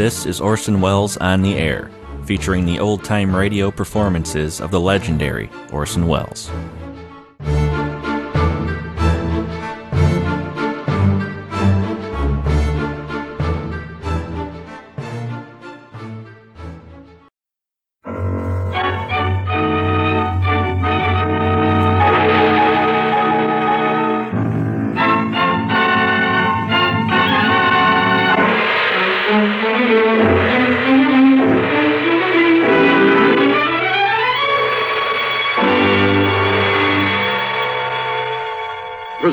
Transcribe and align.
This 0.00 0.24
is 0.24 0.40
Orson 0.40 0.80
Welles 0.80 1.18
on 1.18 1.42
the 1.42 1.56
Air, 1.56 1.90
featuring 2.24 2.64
the 2.64 2.80
old 2.80 3.04
time 3.04 3.36
radio 3.36 3.70
performances 3.70 4.58
of 4.58 4.70
the 4.70 4.80
legendary 4.80 5.50
Orson 5.74 6.06
Welles. 6.06 6.50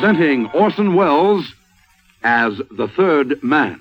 Presenting 0.07 0.45
Orson 0.51 0.95
Welles 0.95 1.53
as 2.23 2.61
the 2.71 2.87
third 2.95 3.43
man. 3.43 3.77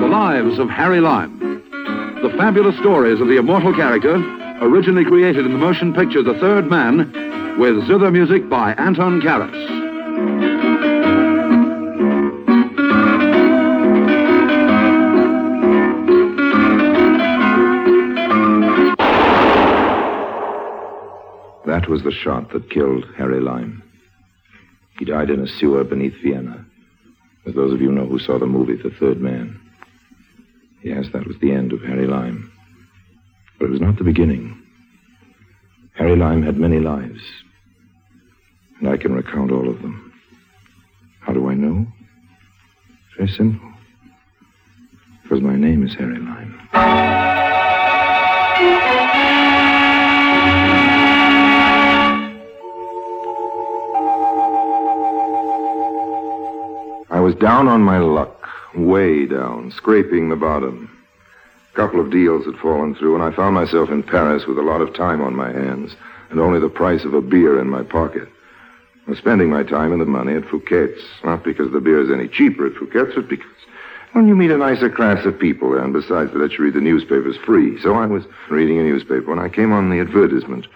The 0.00 0.08
Lives 0.08 0.58
of 0.58 0.70
Harry 0.70 1.00
Lime. 1.00 1.38
The 2.22 2.32
fabulous 2.38 2.74
stories 2.78 3.20
of 3.20 3.28
the 3.28 3.36
immortal 3.36 3.74
character, 3.74 4.14
originally 4.62 5.04
created 5.04 5.44
in 5.44 5.52
the 5.52 5.58
motion 5.58 5.92
picture 5.92 6.22
The 6.22 6.38
Third 6.40 6.70
Man, 6.70 7.58
with 7.58 7.86
zither 7.86 8.10
music 8.10 8.48
by 8.48 8.72
Anton 8.78 9.20
Karas. 9.20 9.69
Was 21.90 22.04
the 22.04 22.12
shot 22.12 22.52
that 22.52 22.70
killed 22.70 23.04
Harry 23.18 23.40
Lime. 23.40 23.82
He 24.98 25.04
died 25.04 25.28
in 25.28 25.40
a 25.40 25.48
sewer 25.48 25.82
beneath 25.82 26.14
Vienna. 26.22 26.64
As 27.46 27.54
those 27.54 27.72
of 27.72 27.80
you 27.80 27.90
know 27.90 28.06
who 28.06 28.20
saw 28.20 28.38
the 28.38 28.46
movie 28.46 28.76
The 28.76 28.90
Third 28.90 29.20
Man. 29.20 29.60
Yes, 30.84 31.06
that 31.12 31.26
was 31.26 31.36
the 31.40 31.50
end 31.50 31.72
of 31.72 31.82
Harry 31.82 32.06
Lime. 32.06 32.52
But 33.58 33.66
it 33.66 33.70
was 33.70 33.80
not 33.80 33.98
the 33.98 34.04
beginning. 34.04 34.56
Harry 35.94 36.14
Lime 36.14 36.44
had 36.44 36.56
many 36.56 36.78
lives. 36.78 37.20
And 38.78 38.88
I 38.88 38.96
can 38.96 39.12
recount 39.12 39.50
all 39.50 39.68
of 39.68 39.82
them. 39.82 40.12
How 41.20 41.32
do 41.32 41.50
I 41.50 41.54
know? 41.54 41.86
Very 43.16 43.28
simple. 43.30 43.68
Because 45.24 45.42
my 45.42 45.56
name 45.56 45.84
is 45.84 45.94
Harry 45.96 46.18
Lime. 46.18 46.56
Down 57.40 57.68
on 57.68 57.80
my 57.80 57.98
luck, 57.98 58.46
way 58.74 59.26
down, 59.26 59.72
scraping 59.72 60.28
the 60.28 60.36
bottom. 60.36 60.94
A 61.72 61.76
couple 61.76 62.00
of 62.00 62.10
deals 62.10 62.44
had 62.44 62.56
fallen 62.56 62.94
through, 62.94 63.14
and 63.14 63.24
I 63.24 63.34
found 63.34 63.54
myself 63.54 63.90
in 63.90 64.02
Paris 64.02 64.46
with 64.46 64.58
a 64.58 64.62
lot 64.62 64.82
of 64.82 64.94
time 64.94 65.22
on 65.22 65.34
my 65.34 65.50
hands 65.50 65.96
and 66.28 66.38
only 66.38 66.60
the 66.60 66.68
price 66.68 67.04
of 67.04 67.14
a 67.14 67.22
beer 67.22 67.58
in 67.58 67.68
my 67.68 67.82
pocket. 67.82 68.28
I 69.06 69.10
was 69.10 69.18
spending 69.18 69.48
my 69.48 69.62
time 69.62 69.90
and 69.90 70.00
the 70.00 70.06
money 70.06 70.34
at 70.34 70.44
Fouquet's, 70.44 71.02
not 71.24 71.42
because 71.42 71.72
the 71.72 71.80
beer 71.80 72.00
is 72.00 72.10
any 72.10 72.28
cheaper 72.28 72.66
at 72.66 72.74
Fouquet's, 72.74 73.14
but 73.14 73.28
because, 73.28 73.48
well, 74.14 74.24
you 74.24 74.36
meet 74.36 74.50
a 74.50 74.58
nicer 74.58 74.90
class 74.90 75.24
of 75.24 75.38
people 75.38 75.76
and 75.76 75.92
besides, 75.92 76.32
they 76.32 76.38
let 76.38 76.52
you 76.52 76.64
read 76.64 76.74
the 76.74 76.80
newspapers 76.80 77.36
free. 77.38 77.80
So 77.80 77.94
I 77.94 78.06
was 78.06 78.24
reading 78.50 78.78
a 78.78 78.82
newspaper 78.82 79.30
when 79.30 79.38
I 79.38 79.48
came 79.48 79.72
on 79.72 79.90
the 79.90 80.00
advertisement. 80.00 80.66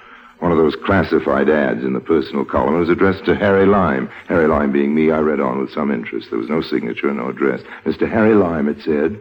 One 0.44 0.52
of 0.52 0.58
those 0.58 0.76
classified 0.76 1.48
ads 1.48 1.84
in 1.84 1.94
the 1.94 2.00
personal 2.00 2.44
column. 2.44 2.78
Was 2.78 2.90
addressed 2.90 3.24
to 3.24 3.34
Harry 3.34 3.64
Lime. 3.64 4.10
Harry 4.28 4.46
Lime 4.46 4.72
being 4.72 4.94
me, 4.94 5.10
I 5.10 5.20
read 5.20 5.40
on 5.40 5.58
with 5.58 5.72
some 5.72 5.90
interest. 5.90 6.28
There 6.28 6.38
was 6.38 6.50
no 6.50 6.60
signature, 6.60 7.10
no 7.14 7.30
address. 7.30 7.62
Mr. 7.86 8.06
Harry 8.06 8.34
Lime, 8.34 8.68
it 8.68 8.76
said, 8.82 9.18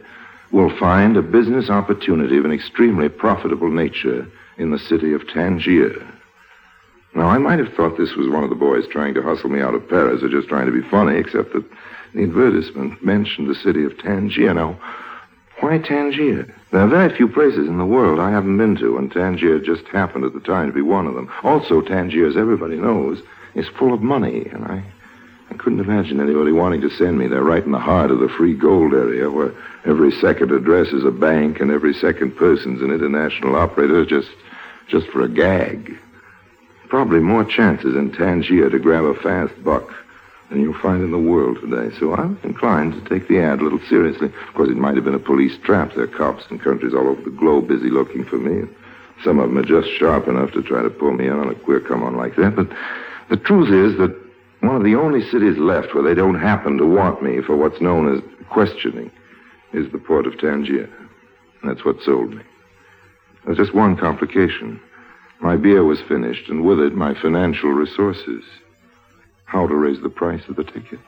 will 0.52 0.70
find 0.78 1.16
a 1.16 1.22
business 1.22 1.70
opportunity 1.70 2.38
of 2.38 2.44
an 2.44 2.52
extremely 2.52 3.08
profitable 3.08 3.72
nature 3.72 4.28
in 4.58 4.72
the 4.72 4.78
city 4.78 5.14
of 5.14 5.26
Tangier. 5.30 5.96
Now, 7.16 7.30
I 7.30 7.38
might 7.38 7.60
have 7.60 7.74
thought 7.74 7.98
this 7.98 8.16
was 8.16 8.28
one 8.28 8.44
of 8.44 8.50
the 8.50 8.58
boys 8.58 8.84
trying 8.92 9.14
to 9.14 9.24
hustle 9.24 9.50
me 9.50 9.62
out 9.62 9.76
of 9.76 9.88
Paris 9.88 10.22
or 10.24 10.28
just 10.28 10.50
trying 10.50 10.66
to 10.66 10.74
be 10.74 10.86
funny, 10.90 11.16
except 11.16 11.54
that 11.54 11.64
the 12.14 12.24
advertisement 12.24 13.02
mentioned 13.02 13.50
the 13.50 13.56
city 13.56 13.86
of 13.86 13.98
Tangier. 13.98 14.54
Now, 14.54 14.78
why 15.64 15.78
Tangier? 15.78 16.54
There 16.72 16.82
are 16.82 16.88
very 16.88 17.16
few 17.16 17.30
places 17.30 17.70
in 17.70 17.78
the 17.78 17.86
world 17.86 18.20
I 18.20 18.32
haven't 18.32 18.58
been 18.58 18.76
to, 18.78 18.98
and 18.98 19.10
Tangier 19.10 19.60
just 19.60 19.86
happened 19.88 20.26
at 20.26 20.34
the 20.34 20.42
time 20.42 20.68
to 20.68 20.74
be 20.74 20.82
one 20.82 21.08
of 21.08 21.16
them. 21.16 21.32
Also, 21.42 21.82
Tangier, 21.82 22.28
as 22.28 22.36
everybody 22.36 22.76
knows, 22.76 23.22
is 23.56 23.70
full 23.70 23.94
of 23.94 24.02
money, 24.02 24.46
and 24.52 24.66
I, 24.66 24.84
I 25.50 25.54
couldn't 25.54 25.80
imagine 25.80 26.20
anybody 26.20 26.52
wanting 26.52 26.82
to 26.82 26.90
send 26.90 27.18
me 27.18 27.28
there 27.28 27.44
right 27.44 27.64
in 27.64 27.72
the 27.72 27.80
heart 27.80 28.12
of 28.12 28.20
the 28.20 28.28
free 28.28 28.54
gold 28.54 28.94
area, 28.94 29.32
where 29.32 29.54
every 29.86 30.12
second 30.12 30.52
address 30.52 30.88
is 30.88 31.06
a 31.06 31.12
bank 31.12 31.62
and 31.62 31.72
every 31.72 31.94
second 31.94 32.36
person's 32.36 32.82
an 32.82 32.92
international 32.92 33.56
operator 33.56 34.06
just, 34.06 34.32
just 34.90 35.08
for 35.08 35.22
a 35.22 35.30
gag. 35.30 35.98
Probably 36.90 37.22
more 37.22 37.46
chances 37.46 37.96
in 37.96 38.12
Tangier 38.12 38.70
to 38.70 38.80
grab 38.80 39.06
a 39.06 39.16
fast 39.16 39.54
buck 39.64 39.90
than 40.54 40.62
you'll 40.62 40.80
find 40.80 41.04
in 41.04 41.12
the 41.12 41.18
world 41.18 41.58
today. 41.60 41.96
So 42.00 42.14
I 42.14 42.26
was 42.26 42.38
inclined 42.44 42.94
to 42.94 43.10
take 43.10 43.28
the 43.28 43.40
ad 43.40 43.60
a 43.60 43.64
little 43.64 43.82
seriously. 43.90 44.28
Of 44.28 44.54
course, 44.54 44.70
it 44.70 44.78
might 44.78 44.96
have 44.96 45.04
been 45.04 45.16
a 45.16 45.20
police 45.20 45.58
trap. 45.64 45.94
There 45.96 46.04
are 46.04 46.08
cops 46.08 46.46
in 46.52 46.60
countries 46.60 46.94
all 46.94 47.08
over 47.08 47.22
the 47.22 47.32
globe 47.32 47.68
busy 47.68 47.90
looking 47.90 48.24
for 48.24 48.38
me. 48.38 48.70
Some 49.24 49.40
of 49.40 49.50
them 49.50 49.58
are 49.58 49.64
just 49.64 49.90
sharp 49.98 50.28
enough 50.28 50.52
to 50.52 50.62
try 50.62 50.84
to 50.84 50.90
pull 50.90 51.12
me 51.12 51.26
in 51.26 51.34
on 51.34 51.50
a 51.50 51.56
queer 51.56 51.80
come 51.80 52.04
on 52.04 52.16
like 52.16 52.36
that. 52.36 52.56
But 52.56 52.70
the 53.30 53.38
truth 53.38 53.70
is 53.70 53.98
that 53.98 54.16
one 54.60 54.76
of 54.76 54.84
the 54.84 54.96
only 54.96 55.22
cities 55.30 55.58
left 55.58 55.94
where 55.94 56.04
they 56.04 56.14
don't 56.14 56.40
happen 56.40 56.78
to 56.78 56.86
want 56.86 57.24
me 57.24 57.42
for 57.42 57.56
what's 57.56 57.82
known 57.82 58.14
as 58.14 58.22
questioning 58.50 59.12
is 59.74 59.92
the 59.92 59.98
port 59.98 60.28
of 60.28 60.38
Tangier. 60.38 60.90
That's 61.64 61.84
what 61.84 62.02
sold 62.02 62.30
me. 62.30 62.44
There's 63.46 63.58
just 63.58 63.74
one 63.74 63.98
complication. 63.98 64.80
My 65.42 65.58
beer 65.58 65.84
was 65.84 66.00
finished, 66.02 66.48
and 66.48 66.64
with 66.64 66.80
it, 66.80 66.94
my 66.94 67.20
financial 67.20 67.72
resources 67.72 68.44
how 69.54 69.68
to 69.68 69.76
raise 69.76 70.02
the 70.02 70.10
price 70.10 70.42
of 70.50 70.56
the 70.56 70.64
ticket. 70.64 71.00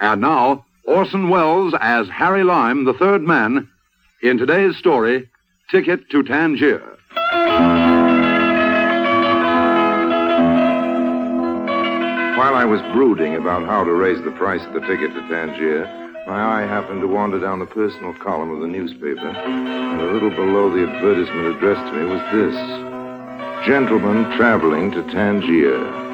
And 0.00 0.20
now, 0.20 0.64
Orson 0.84 1.28
Welles 1.28 1.74
as 1.80 2.08
Harry 2.08 2.44
Lime, 2.44 2.84
the 2.84 2.94
third 2.94 3.22
man, 3.22 3.68
in 4.22 4.38
today's 4.38 4.76
story, 4.76 5.28
Ticket 5.70 6.08
to 6.10 6.22
Tangier. 6.22 6.82
While 12.38 12.54
I 12.54 12.64
was 12.64 12.80
brooding 12.92 13.34
about 13.34 13.66
how 13.66 13.84
to 13.84 13.92
raise 13.92 14.22
the 14.22 14.30
price 14.30 14.64
of 14.64 14.72
the 14.72 14.80
ticket 14.80 15.12
to 15.12 15.28
Tangier, 15.28 15.86
my 16.26 16.62
eye 16.62 16.66
happened 16.66 17.00
to 17.00 17.08
wander 17.08 17.40
down 17.40 17.58
the 17.58 17.66
personal 17.66 18.14
column 18.14 18.50
of 18.50 18.60
the 18.60 18.68
newspaper, 18.68 19.28
and 19.28 20.00
a 20.00 20.12
little 20.12 20.30
below 20.30 20.70
the 20.70 20.88
advertisement 20.88 21.56
addressed 21.56 21.84
to 21.90 21.98
me 21.98 22.04
was 22.04 22.22
this 22.32 23.66
Gentleman 23.66 24.24
traveling 24.36 24.90
to 24.92 25.02
Tangier. 25.10 26.07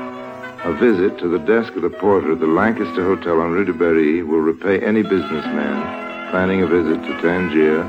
A 0.65 0.73
visit 0.73 1.19
to 1.19 1.29
the 1.29 1.39
desk 1.39 1.77
of 1.77 1.83
the 1.83 1.91
porter 1.91 2.33
at 2.33 2.41
the 2.41 2.47
Lancaster 2.47 3.05
Hotel 3.05 3.39
on 3.39 3.53
Rue 3.53 3.67
de 3.67 3.75
Berry 3.75 4.23
will 4.23 4.41
repay 4.41 4.81
any 4.81 5.03
businessman 5.03 6.31
planning 6.31 6.63
a 6.63 6.67
visit 6.67 7.03
to 7.03 7.21
Tangier 7.21 7.83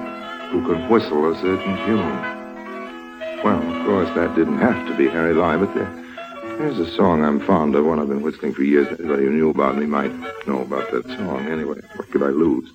who 0.52 0.62
can 0.68 0.90
whistle 0.90 1.32
a 1.32 1.36
certain 1.36 1.78
tune. 1.86 3.44
Well, 3.44 3.62
of 3.62 3.86
course, 3.86 4.10
that 4.16 4.36
didn't 4.36 4.58
have 4.58 4.88
to 4.90 4.98
be 4.98 5.08
Harry 5.08 5.34
Lime, 5.34 5.66
but 5.66 5.74
there, 5.74 6.06
Here's 6.58 6.78
a 6.80 6.92
song 6.92 7.24
I'm 7.24 7.40
fond 7.40 7.76
of, 7.76 7.86
one 7.86 7.98
I've 7.98 8.10
been 8.10 8.22
whistling 8.22 8.54
for 8.54 8.64
years. 8.64 8.88
Anybody 8.88 9.24
who 9.24 9.32
knew 9.32 9.50
about 9.50 9.78
me 9.78 9.86
might 9.86 10.12
know 10.46 10.62
about 10.62 10.92
that 10.92 11.06
song. 11.06 11.48
Anyway, 11.48 11.80
what 11.96 12.12
could 12.12 12.24
I 12.24 12.30
lose? 12.30 12.70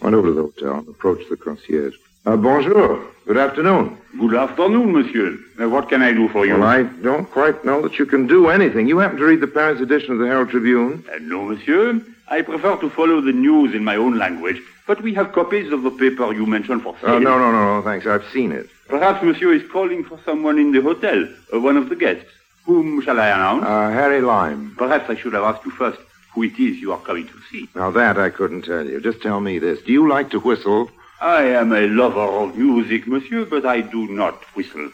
Went 0.00 0.14
over 0.14 0.28
to 0.28 0.32
the 0.34 0.42
hotel 0.42 0.78
and 0.78 0.88
approached 0.88 1.28
the 1.28 1.36
concierge. 1.36 1.96
Uh, 2.26 2.36
bonjour. 2.36 3.04
Good 3.26 3.36
afternoon. 3.38 3.96
Good 4.18 4.34
afternoon, 4.34 4.92
monsieur. 4.92 5.36
Uh, 5.60 5.68
what 5.68 5.88
can 5.88 6.02
I 6.02 6.12
do 6.12 6.28
for 6.28 6.46
you? 6.46 6.54
Well, 6.54 6.64
I 6.64 6.82
don't 6.82 7.30
quite 7.30 7.64
know 7.64 7.80
that 7.82 7.98
you 7.98 8.06
can 8.06 8.26
do 8.26 8.48
anything. 8.48 8.88
You 8.88 8.98
happen 8.98 9.18
to 9.18 9.24
read 9.24 9.40
the 9.40 9.46
Paris 9.46 9.80
edition 9.80 10.12
of 10.12 10.18
the 10.18 10.26
Herald 10.26 10.50
Tribune? 10.50 11.04
Uh, 11.12 11.18
no, 11.20 11.44
monsieur. 11.44 12.00
I 12.28 12.42
prefer 12.42 12.76
to 12.76 12.90
follow 12.90 13.20
the 13.20 13.32
news 13.32 13.74
in 13.74 13.84
my 13.84 13.96
own 13.96 14.18
language, 14.18 14.60
but 14.86 15.00
we 15.02 15.14
have 15.14 15.32
copies 15.32 15.72
of 15.72 15.82
the 15.82 15.90
paper 15.90 16.32
you 16.32 16.44
mentioned 16.46 16.82
for 16.82 16.94
sale. 17.00 17.10
Oh, 17.14 17.18
no, 17.18 17.38
no, 17.38 17.50
no, 17.50 17.76
no, 17.76 17.82
thanks. 17.82 18.06
I've 18.06 18.26
seen 18.32 18.52
it. 18.52 18.68
Perhaps 18.88 19.22
monsieur 19.22 19.52
is 19.52 19.62
calling 19.70 20.04
for 20.04 20.18
someone 20.24 20.58
in 20.58 20.72
the 20.72 20.82
hotel, 20.82 21.26
uh, 21.54 21.60
one 21.60 21.76
of 21.76 21.88
the 21.88 21.96
guests. 21.96 22.30
Whom 22.64 23.00
shall 23.02 23.18
I 23.18 23.28
announce? 23.28 23.64
Uh, 23.64 23.90
Harry 23.90 24.20
Lime. 24.20 24.74
Perhaps 24.76 25.08
I 25.08 25.16
should 25.16 25.32
have 25.32 25.44
asked 25.44 25.64
you 25.64 25.70
first 25.70 25.98
who 26.34 26.42
it 26.42 26.58
is 26.58 26.76
you 26.78 26.92
are 26.92 27.00
coming 27.00 27.26
to 27.26 27.34
see. 27.50 27.66
Now, 27.74 27.90
that 27.92 28.18
I 28.18 28.28
couldn't 28.28 28.62
tell 28.62 28.84
you. 28.86 29.00
Just 29.00 29.22
tell 29.22 29.40
me 29.40 29.58
this. 29.58 29.80
Do 29.82 29.92
you 29.92 30.06
like 30.08 30.28
to 30.30 30.40
whistle? 30.40 30.90
I 31.20 31.42
am 31.42 31.72
a 31.72 31.86
lover 31.88 32.20
of 32.20 32.56
music, 32.56 33.06
monsieur, 33.06 33.44
but 33.44 33.66
I 33.66 33.80
do 33.80 34.08
not 34.08 34.42
whistle. 34.54 34.90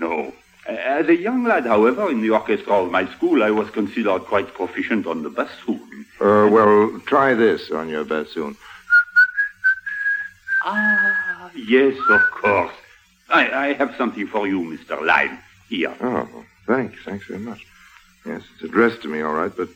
No. 0.00 0.32
As 0.66 1.08
a 1.08 1.16
young 1.16 1.44
lad, 1.44 1.64
however, 1.64 2.10
in 2.10 2.20
the 2.20 2.30
orchestra 2.30 2.74
of 2.74 2.90
my 2.90 3.06
school, 3.14 3.42
I 3.42 3.50
was 3.50 3.70
considered 3.70 4.24
quite 4.24 4.52
proficient 4.54 5.06
on 5.06 5.22
the 5.22 5.30
bassoon. 5.30 6.06
Uh, 6.20 6.48
well, 6.50 7.00
try 7.06 7.34
this 7.34 7.70
on 7.70 7.88
your 7.88 8.04
bassoon. 8.04 8.56
Ah, 10.64 11.50
yes, 11.54 11.96
of 12.10 12.20
course. 12.32 12.74
I, 13.30 13.50
I 13.50 13.72
have 13.74 13.94
something 13.96 14.26
for 14.26 14.46
you, 14.46 14.60
Mr. 14.60 15.00
Lime. 15.00 15.38
Here. 15.68 15.94
Oh, 16.00 16.28
thanks. 16.66 16.98
Thanks 17.04 17.26
very 17.26 17.40
much. 17.40 17.66
Yes, 18.26 18.42
it's 18.54 18.64
addressed 18.64 19.02
to 19.02 19.08
me, 19.08 19.22
all 19.22 19.32
right, 19.32 19.54
but 19.56 19.68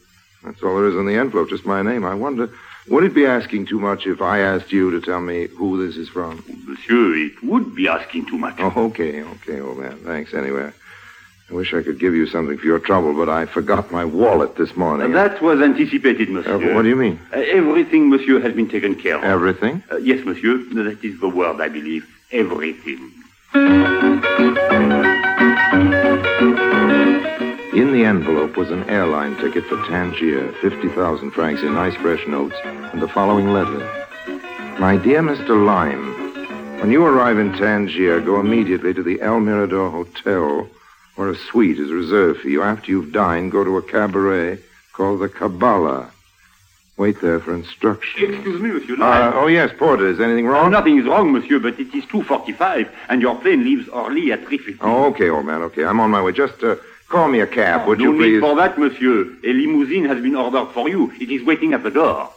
that's 0.44 0.62
all 0.62 0.76
there 0.76 0.88
is 0.88 0.96
on 0.96 1.06
the 1.06 1.14
envelope, 1.16 1.48
just 1.50 1.64
my 1.64 1.82
name. 1.82 2.04
I 2.04 2.14
wonder, 2.14 2.50
would 2.88 3.04
it 3.04 3.14
be 3.14 3.26
asking 3.26 3.66
too 3.66 3.78
much 3.78 4.06
if 4.06 4.20
I 4.20 4.40
asked 4.40 4.72
you 4.72 4.90
to 4.90 5.00
tell 5.00 5.20
me 5.20 5.46
who 5.46 5.84
this 5.86 5.96
is 5.96 6.08
from? 6.08 6.42
Monsieur, 6.66 7.14
it 7.14 7.42
would 7.42 7.74
be 7.74 7.88
asking 7.88 8.26
too 8.26 8.38
much. 8.38 8.56
Oh, 8.58 8.72
okay, 8.88 9.22
okay, 9.22 9.60
old 9.60 9.78
man. 9.78 9.98
Thanks 10.04 10.34
anyway. 10.34 10.70
I 11.50 11.54
wish 11.54 11.74
I 11.74 11.82
could 11.82 11.98
give 11.98 12.14
you 12.14 12.26
something 12.26 12.56
for 12.56 12.64
your 12.64 12.78
trouble, 12.78 13.12
but 13.14 13.28
I 13.28 13.44
forgot 13.46 13.90
my 13.92 14.04
wallet 14.06 14.56
this 14.56 14.70
Uh, 14.70 14.76
morning. 14.78 15.12
that 15.12 15.42
was 15.42 15.60
anticipated, 15.60 16.30
monsieur. 16.30 16.54
Uh, 16.54 16.74
what 16.74 16.82
do 16.82 16.88
you 16.88 16.96
mean? 16.96 17.20
Uh, 17.32 17.40
everything, 17.40 18.08
monsieur, 18.08 18.40
has 18.40 18.54
been 18.54 18.68
taken 18.68 18.94
care 18.94 19.16
of. 19.18 19.24
Everything? 19.24 19.82
Uh, 19.92 19.96
yes, 19.98 20.24
monsieur. 20.24 20.56
That 20.72 21.04
is 21.04 21.20
the 21.20 21.28
word, 21.28 21.60
I 21.60 21.68
believe. 21.68 22.06
Everything. 22.32 23.12
In 27.72 27.92
the 27.92 28.04
envelope 28.04 28.56
was 28.58 28.70
an 28.70 28.88
airline 28.90 29.34
ticket 29.36 29.64
for 29.64 29.76
Tangier, 29.86 30.52
50,000 30.60 31.30
francs 31.30 31.62
in 31.62 31.72
nice 31.74 31.94
fresh 31.96 32.26
notes, 32.26 32.54
and 32.64 33.00
the 33.00 33.08
following 33.08 33.48
letter. 33.52 33.78
My 34.78 34.98
dear 34.98 35.22
Mr. 35.22 35.64
Lime, 35.64 36.12
when 36.80 36.90
you 36.90 37.02
arrive 37.04 37.38
in 37.38 37.52
Tangier, 37.54 38.20
go 38.20 38.40
immediately 38.40 38.92
to 38.92 39.02
the 39.02 39.22
El 39.22 39.40
Mirador 39.40 39.90
Hotel, 39.90 40.68
where 41.16 41.30
a 41.30 41.34
suite 41.36 41.78
is 41.78 41.90
reserved 41.90 42.40
for 42.40 42.48
you. 42.48 42.62
After 42.62 42.90
you've 42.90 43.12
dined, 43.12 43.52
go 43.52 43.64
to 43.64 43.78
a 43.78 43.82
cabaret 43.82 44.58
called 44.92 45.20
the 45.20 45.28
Kabbalah. 45.30 46.10
Wait 46.98 47.22
there 47.22 47.40
for 47.40 47.54
instructions. 47.54 48.34
Excuse 48.34 48.60
me, 48.60 48.68
monsieur. 48.70 49.02
Uh, 49.02 49.32
oh, 49.34 49.46
yes, 49.46 49.70
Porter. 49.78 50.08
Is 50.08 50.20
anything 50.20 50.46
Uh, 50.46 50.50
wrong? 50.50 50.70
nothing 50.70 50.98
is 50.98 51.06
wrong, 51.06 51.32
monsieur, 51.32 51.58
but 51.58 51.80
it 51.80 51.94
is 51.94 52.04
2.45, 52.04 52.86
and 53.08 53.22
your 53.22 53.34
plane 53.36 53.64
leaves 53.64 53.88
Orly 53.88 54.30
at 54.30 54.44
3.15. 54.44 54.76
Oh, 54.82 55.06
okay, 55.06 55.30
old 55.30 55.46
man, 55.46 55.62
okay. 55.62 55.84
I'm 55.84 56.00
on 56.00 56.10
my 56.10 56.20
way. 56.22 56.32
Just 56.32 56.62
uh, 56.62 56.76
call 57.12 57.28
me 57.28 57.40
a 57.40 57.46
cab, 57.46 57.86
would 57.86 57.98
no 57.98 58.04
you 58.06 58.12
need 58.12 58.18
please? 58.18 58.40
for 58.40 58.56
that, 58.56 58.78
monsieur. 58.78 59.20
A 59.44 59.52
limousine 59.52 60.06
has 60.06 60.20
been 60.22 60.34
ordered 60.34 60.72
for 60.72 60.88
you. 60.88 61.12
It 61.20 61.30
is 61.30 61.44
waiting 61.44 61.74
at 61.74 61.82
the 61.82 61.90
door. 61.90 62.30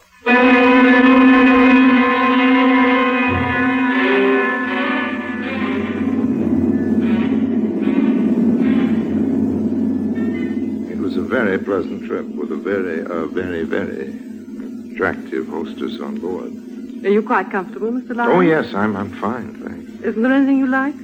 It 10.88 10.98
was 10.98 11.16
a 11.16 11.22
very 11.22 11.58
pleasant 11.58 12.06
trip 12.06 12.26
with 12.26 12.52
a 12.52 12.56
very, 12.56 13.00
uh, 13.04 13.26
very, 13.26 13.64
very 13.64 14.14
attractive 14.92 15.48
hostess 15.48 16.00
on 16.00 16.18
board. 16.20 16.52
Are 17.04 17.10
you 17.10 17.22
quite 17.22 17.50
comfortable, 17.50 17.90
Mr. 17.90 18.14
Lyon? 18.14 18.30
Oh, 18.32 18.40
yes, 18.40 18.72
I'm, 18.74 18.96
I'm 18.96 19.10
fine, 19.20 19.54
thanks. 19.64 20.02
Isn't 20.02 20.22
there 20.22 20.32
anything 20.32 20.58
you 20.58 20.66
like? 20.66 20.94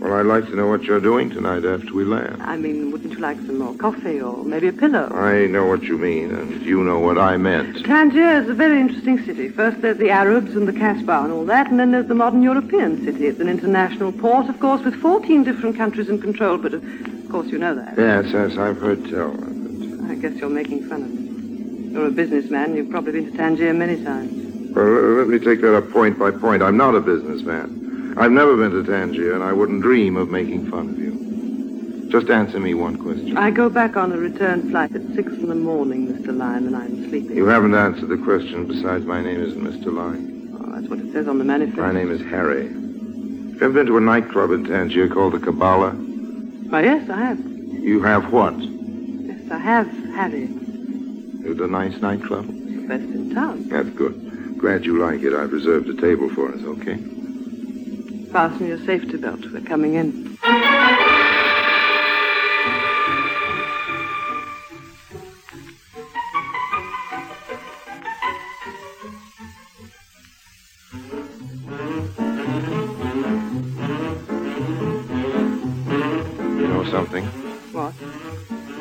Well, 0.00 0.12
I'd 0.12 0.26
like 0.26 0.44
to 0.46 0.54
know 0.54 0.68
what 0.68 0.84
you're 0.84 1.00
doing 1.00 1.28
tonight 1.28 1.64
after 1.64 1.92
we 1.92 2.04
land. 2.04 2.40
I 2.40 2.56
mean, 2.56 2.92
wouldn't 2.92 3.12
you 3.12 3.18
like 3.18 3.36
some 3.38 3.58
more 3.58 3.74
coffee 3.74 4.20
or 4.20 4.44
maybe 4.44 4.68
a 4.68 4.72
pillow? 4.72 5.08
I 5.12 5.46
know 5.46 5.66
what 5.66 5.82
you 5.82 5.98
mean, 5.98 6.32
and 6.32 6.62
you 6.62 6.84
know 6.84 7.00
what 7.00 7.18
I 7.18 7.36
meant. 7.36 7.84
Tangier 7.84 8.40
is 8.40 8.48
a 8.48 8.54
very 8.54 8.80
interesting 8.80 9.24
city. 9.24 9.48
First 9.48 9.80
there's 9.80 9.98
the 9.98 10.10
Arabs 10.10 10.54
and 10.54 10.68
the 10.68 10.72
Casbah 10.72 11.24
and 11.24 11.32
all 11.32 11.44
that, 11.46 11.68
and 11.68 11.80
then 11.80 11.90
there's 11.90 12.06
the 12.06 12.14
modern 12.14 12.42
European 12.42 13.04
city. 13.04 13.26
It's 13.26 13.40
an 13.40 13.48
international 13.48 14.12
port, 14.12 14.48
of 14.48 14.60
course, 14.60 14.84
with 14.84 14.94
14 14.94 15.42
different 15.42 15.76
countries 15.76 16.08
in 16.08 16.20
control, 16.20 16.58
but 16.58 16.74
of 16.74 17.28
course 17.28 17.48
you 17.48 17.58
know 17.58 17.74
that. 17.74 17.98
Yes, 17.98 18.26
yes, 18.32 18.56
I've 18.56 18.78
heard 18.78 19.04
tell. 19.10 19.32
I 20.08 20.14
guess 20.14 20.34
you're 20.34 20.48
making 20.48 20.88
fun 20.88 21.02
of 21.02 21.10
me. 21.10 21.92
You're 21.92 22.06
a 22.06 22.10
businessman. 22.12 22.76
You've 22.76 22.90
probably 22.90 23.12
been 23.12 23.32
to 23.32 23.36
Tangier 23.36 23.74
many 23.74 24.02
times. 24.04 24.74
Well, 24.76 24.86
let 24.86 25.26
me 25.26 25.40
take 25.40 25.60
that 25.62 25.76
up 25.76 25.90
point 25.90 26.20
by 26.20 26.30
point. 26.30 26.62
I'm 26.62 26.76
not 26.76 26.94
a 26.94 27.00
businessman. 27.00 27.77
I've 28.18 28.32
never 28.32 28.56
been 28.56 28.72
to 28.72 28.82
Tangier, 28.82 29.32
and 29.32 29.44
I 29.44 29.52
wouldn't 29.52 29.80
dream 29.80 30.16
of 30.16 30.28
making 30.28 30.68
fun 30.68 30.88
of 30.88 30.98
you. 30.98 32.08
Just 32.10 32.28
answer 32.30 32.58
me 32.58 32.74
one 32.74 32.96
question. 32.96 33.36
I 33.36 33.52
go 33.52 33.70
back 33.70 33.96
on 33.96 34.10
a 34.10 34.16
return 34.16 34.70
flight 34.70 34.92
at 34.92 35.02
6 35.14 35.32
in 35.34 35.48
the 35.48 35.54
morning, 35.54 36.08
Mr. 36.08 36.36
Lyon, 36.36 36.66
and 36.66 36.76
I'm 36.76 37.08
sleeping. 37.08 37.36
You 37.36 37.46
haven't 37.46 37.76
answered 37.76 38.08
the 38.08 38.16
question. 38.16 38.66
Besides, 38.66 39.04
my 39.04 39.22
name 39.22 39.40
isn't 39.40 39.62
Mr. 39.62 39.92
Lyne. 39.92 40.52
Oh, 40.58 40.72
that's 40.72 40.88
what 40.88 40.98
it 40.98 41.12
says 41.12 41.28
on 41.28 41.38
the 41.38 41.44
manifest. 41.44 41.78
My 41.78 41.92
name 41.92 42.10
is 42.10 42.20
Harry. 42.22 42.66
Have 42.66 42.74
you 42.74 43.58
ever 43.62 43.72
been 43.72 43.86
to 43.86 43.96
a 43.98 44.00
nightclub 44.00 44.50
in 44.50 44.64
Tangier 44.64 45.08
called 45.08 45.34
the 45.34 45.38
Kabbalah? 45.38 45.94
Oh, 46.72 46.78
yes, 46.78 47.08
I 47.08 47.18
have. 47.18 47.38
You 47.38 48.02
have 48.02 48.32
what? 48.32 48.58
Yes, 48.58 49.48
I 49.52 49.58
have 49.58 49.86
had 50.14 50.34
it. 50.34 50.50
It's 51.44 51.60
a 51.60 51.68
nice 51.68 51.96
nightclub? 52.00 52.46
It's 52.48 52.82
the 52.82 52.88
best 52.88 53.04
in 53.04 53.32
town. 53.32 53.68
That's 53.68 53.90
good. 53.90 54.58
Glad 54.58 54.84
you 54.84 54.98
like 54.98 55.22
it. 55.22 55.34
I've 55.34 55.52
reserved 55.52 55.88
a 55.88 55.94
table 56.00 56.28
for 56.30 56.52
us, 56.52 56.60
okay? 56.64 56.98
Fasten 58.32 58.66
your 58.68 58.78
safety 58.84 59.16
belt. 59.16 59.40
We're 59.52 59.60
coming 59.62 59.94
in. 59.94 60.36
You 76.58 76.66
know 76.68 76.84
something? 76.90 77.24
What? 77.72 77.94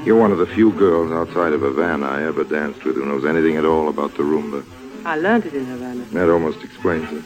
You're 0.06 0.20
one 0.20 0.32
of 0.32 0.38
the 0.39 0.46
few 0.48 0.72
girls 0.74 1.12
outside 1.12 1.54
of 1.54 1.62
Havana 1.62 2.06
I 2.06 2.24
ever 2.24 2.44
danced 2.44 2.84
with 2.84 2.96
who 2.96 3.06
knows 3.06 3.25
anything 3.25 3.56
at 3.56 3.66
all 3.66 3.88
about 3.88 4.12
the 4.16 4.24
rumba. 4.24 4.66
I 5.06 5.16
learned 5.16 5.46
it 5.46 5.54
in 5.54 5.66
Havana. 5.66 6.04
That 6.12 6.30
almost 6.30 6.63
explains 6.63 7.12
it. 7.13 7.24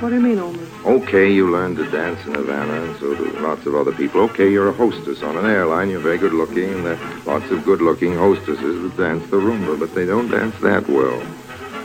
What 0.00 0.08
do 0.08 0.14
you 0.14 0.22
mean, 0.22 0.38
almost? 0.38 0.72
Okay, 0.86 1.30
you 1.30 1.50
learned 1.50 1.76
to 1.76 1.90
dance 1.90 2.24
in 2.24 2.34
Havana, 2.34 2.84
and 2.84 2.98
so 2.98 3.14
do 3.14 3.30
lots 3.40 3.66
of 3.66 3.74
other 3.74 3.92
people. 3.92 4.22
Okay, 4.22 4.50
you're 4.50 4.70
a 4.70 4.72
hostess 4.72 5.22
on 5.22 5.36
an 5.36 5.44
airline. 5.44 5.90
You're 5.90 6.00
very 6.00 6.16
good 6.16 6.32
looking, 6.32 6.72
and 6.72 6.86
there 6.86 6.96
are 6.96 7.18
lots 7.26 7.50
of 7.50 7.66
good 7.66 7.82
looking 7.82 8.14
hostesses 8.14 8.82
that 8.82 8.96
dance 8.96 9.28
the 9.30 9.36
rumba, 9.36 9.78
but 9.78 9.94
they 9.94 10.06
don't 10.06 10.30
dance 10.30 10.58
that 10.60 10.88
well. 10.88 11.20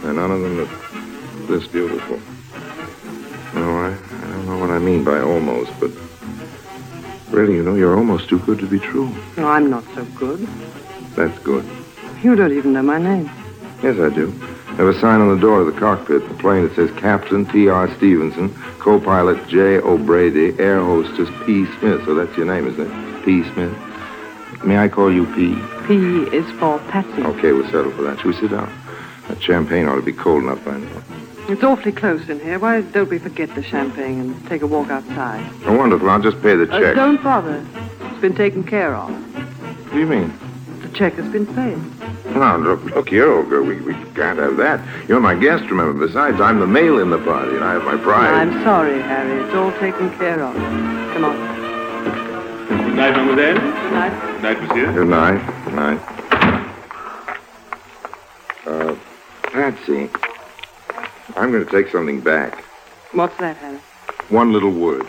And 0.05 0.15
none 0.15 0.31
of 0.31 0.39
them 0.39 0.61
are 0.61 1.47
this 1.47 1.67
beautiful. 1.67 2.17
No, 3.53 3.79
I, 3.79 3.89
I 3.89 4.29
don't 4.31 4.45
know 4.45 4.59
what 4.59 4.69
I 4.69 4.79
mean 4.79 5.03
by 5.03 5.19
almost, 5.19 5.77
but 5.81 5.91
really, 7.31 7.55
you 7.55 7.63
know, 7.63 7.75
you're 7.75 7.97
almost 7.97 8.29
too 8.29 8.39
good 8.39 8.59
to 8.59 8.65
be 8.65 8.79
true. 8.79 9.13
No, 9.35 9.49
I'm 9.49 9.69
not 9.69 9.83
so 9.93 10.05
good. 10.15 10.39
That's 11.15 11.37
good. 11.39 11.65
You 12.23 12.37
don't 12.37 12.53
even 12.53 12.71
know 12.71 12.81
my 12.81 12.97
name. 12.97 13.29
Yes, 13.83 13.99
I 13.99 14.07
do. 14.07 14.33
Have 14.77 14.87
a 14.87 14.99
sign 14.99 15.21
on 15.21 15.29
the 15.33 15.39
door 15.39 15.61
of 15.61 15.67
the 15.73 15.79
cockpit, 15.79 16.27
the 16.27 16.33
plane 16.35 16.63
that 16.67 16.75
says 16.75 16.91
Captain 16.97 17.45
T.R. 17.45 17.89
Stevenson, 17.95 18.53
co-pilot 18.79 19.47
J. 19.47 19.77
O'Brady, 19.77 20.57
air 20.59 20.81
hostess 20.83 21.29
P. 21.45 21.65
Smith. 21.79 22.03
So 22.05 22.13
that's 22.13 22.35
your 22.35 22.45
name, 22.45 22.67
isn't 22.67 22.85
it? 22.91 23.25
P. 23.25 23.43
Smith. 23.53 23.73
May 24.65 24.77
I 24.77 24.89
call 24.89 25.13
you 25.13 25.25
P? 25.27 25.55
P 25.87 26.23
is 26.35 26.49
for 26.59 26.79
Patsy. 26.89 27.21
Okay, 27.23 27.53
we'll 27.53 27.69
settle 27.71 27.91
for 27.91 28.01
that. 28.01 28.19
Shall 28.19 28.31
we 28.31 28.35
sit 28.37 28.51
down? 28.51 28.69
That 29.29 29.41
champagne 29.41 29.87
ought 29.87 29.95
to 29.95 30.01
be 30.01 30.11
cold 30.13 30.43
enough 30.43 30.63
by 30.65 30.77
now. 30.77 31.01
It's 31.47 31.63
awfully 31.63 31.91
close 31.93 32.27
in 32.27 32.39
here. 32.41 32.59
Why 32.59 32.81
don't 32.81 33.09
we 33.09 33.17
forget 33.19 33.53
the 33.55 33.63
champagne 33.63 34.19
and 34.19 34.47
take 34.47 34.61
a 34.61 34.67
walk 34.67 34.89
outside? 34.89 35.47
Oh, 35.65 35.77
wonderful. 35.77 36.09
I'll 36.09 36.19
just 36.21 36.41
pay 36.41 36.55
the 36.55 36.69
Uh, 36.71 36.79
check. 36.79 36.95
don't 36.95 37.23
bother. 37.23 37.63
It's 38.01 38.19
been 38.19 38.35
taken 38.35 38.63
care 38.63 38.93
of. 38.95 39.09
What 39.09 39.93
do 39.93 39.99
you 39.99 40.07
mean? 40.07 40.33
The 40.81 40.89
check 40.89 41.13
has 41.13 41.27
been 41.31 41.45
paid. 41.45 41.77
No, 42.35 42.57
look, 42.57 42.83
look 42.93 43.07
here, 43.09 43.31
old 43.31 43.49
girl. 43.49 43.63
We, 43.63 43.79
we 43.79 43.93
can't 44.13 44.37
have 44.39 44.57
that. 44.57 44.81
You're 45.07 45.21
my 45.21 45.35
guest, 45.35 45.63
remember. 45.69 46.05
Besides, 46.05 46.41
I'm 46.41 46.59
the 46.59 46.67
male 46.67 46.99
in 46.99 47.09
the 47.09 47.17
party, 47.17 47.55
and 47.55 47.63
I 47.63 47.73
have 47.73 47.85
my 47.85 47.95
pride. 47.95 48.33
I'm 48.33 48.61
sorry, 48.61 49.01
Harry. 49.01 49.41
It's 49.41 49.55
all 49.55 49.71
taken 49.79 50.09
care 50.17 50.43
of. 50.43 50.53
Come 51.13 51.23
on. 51.23 51.37
Good 52.67 52.95
night, 52.95 53.11
mademoiselle. 53.15 53.53
Good 53.55 53.91
night. 53.93 54.31
Good 54.33 54.41
night, 54.43 54.61
monsieur. 54.61 54.91
Good 54.91 55.07
night. 55.07 55.63
Good 55.63 55.73
night. 55.75 56.01
Uh, 58.65 58.95
Patsy, 59.43 60.09
I'm 61.37 61.51
going 61.51 61.63
to 61.65 61.71
take 61.71 61.89
something 61.89 62.19
back. 62.19 62.65
What's 63.13 63.37
that, 63.37 63.55
Harry? 63.57 63.79
One 64.27 64.51
little 64.51 64.71
word. 64.71 65.05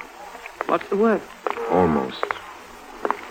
What's 0.66 0.88
the 0.90 0.96
word? 0.96 1.20
Almost. 1.70 2.24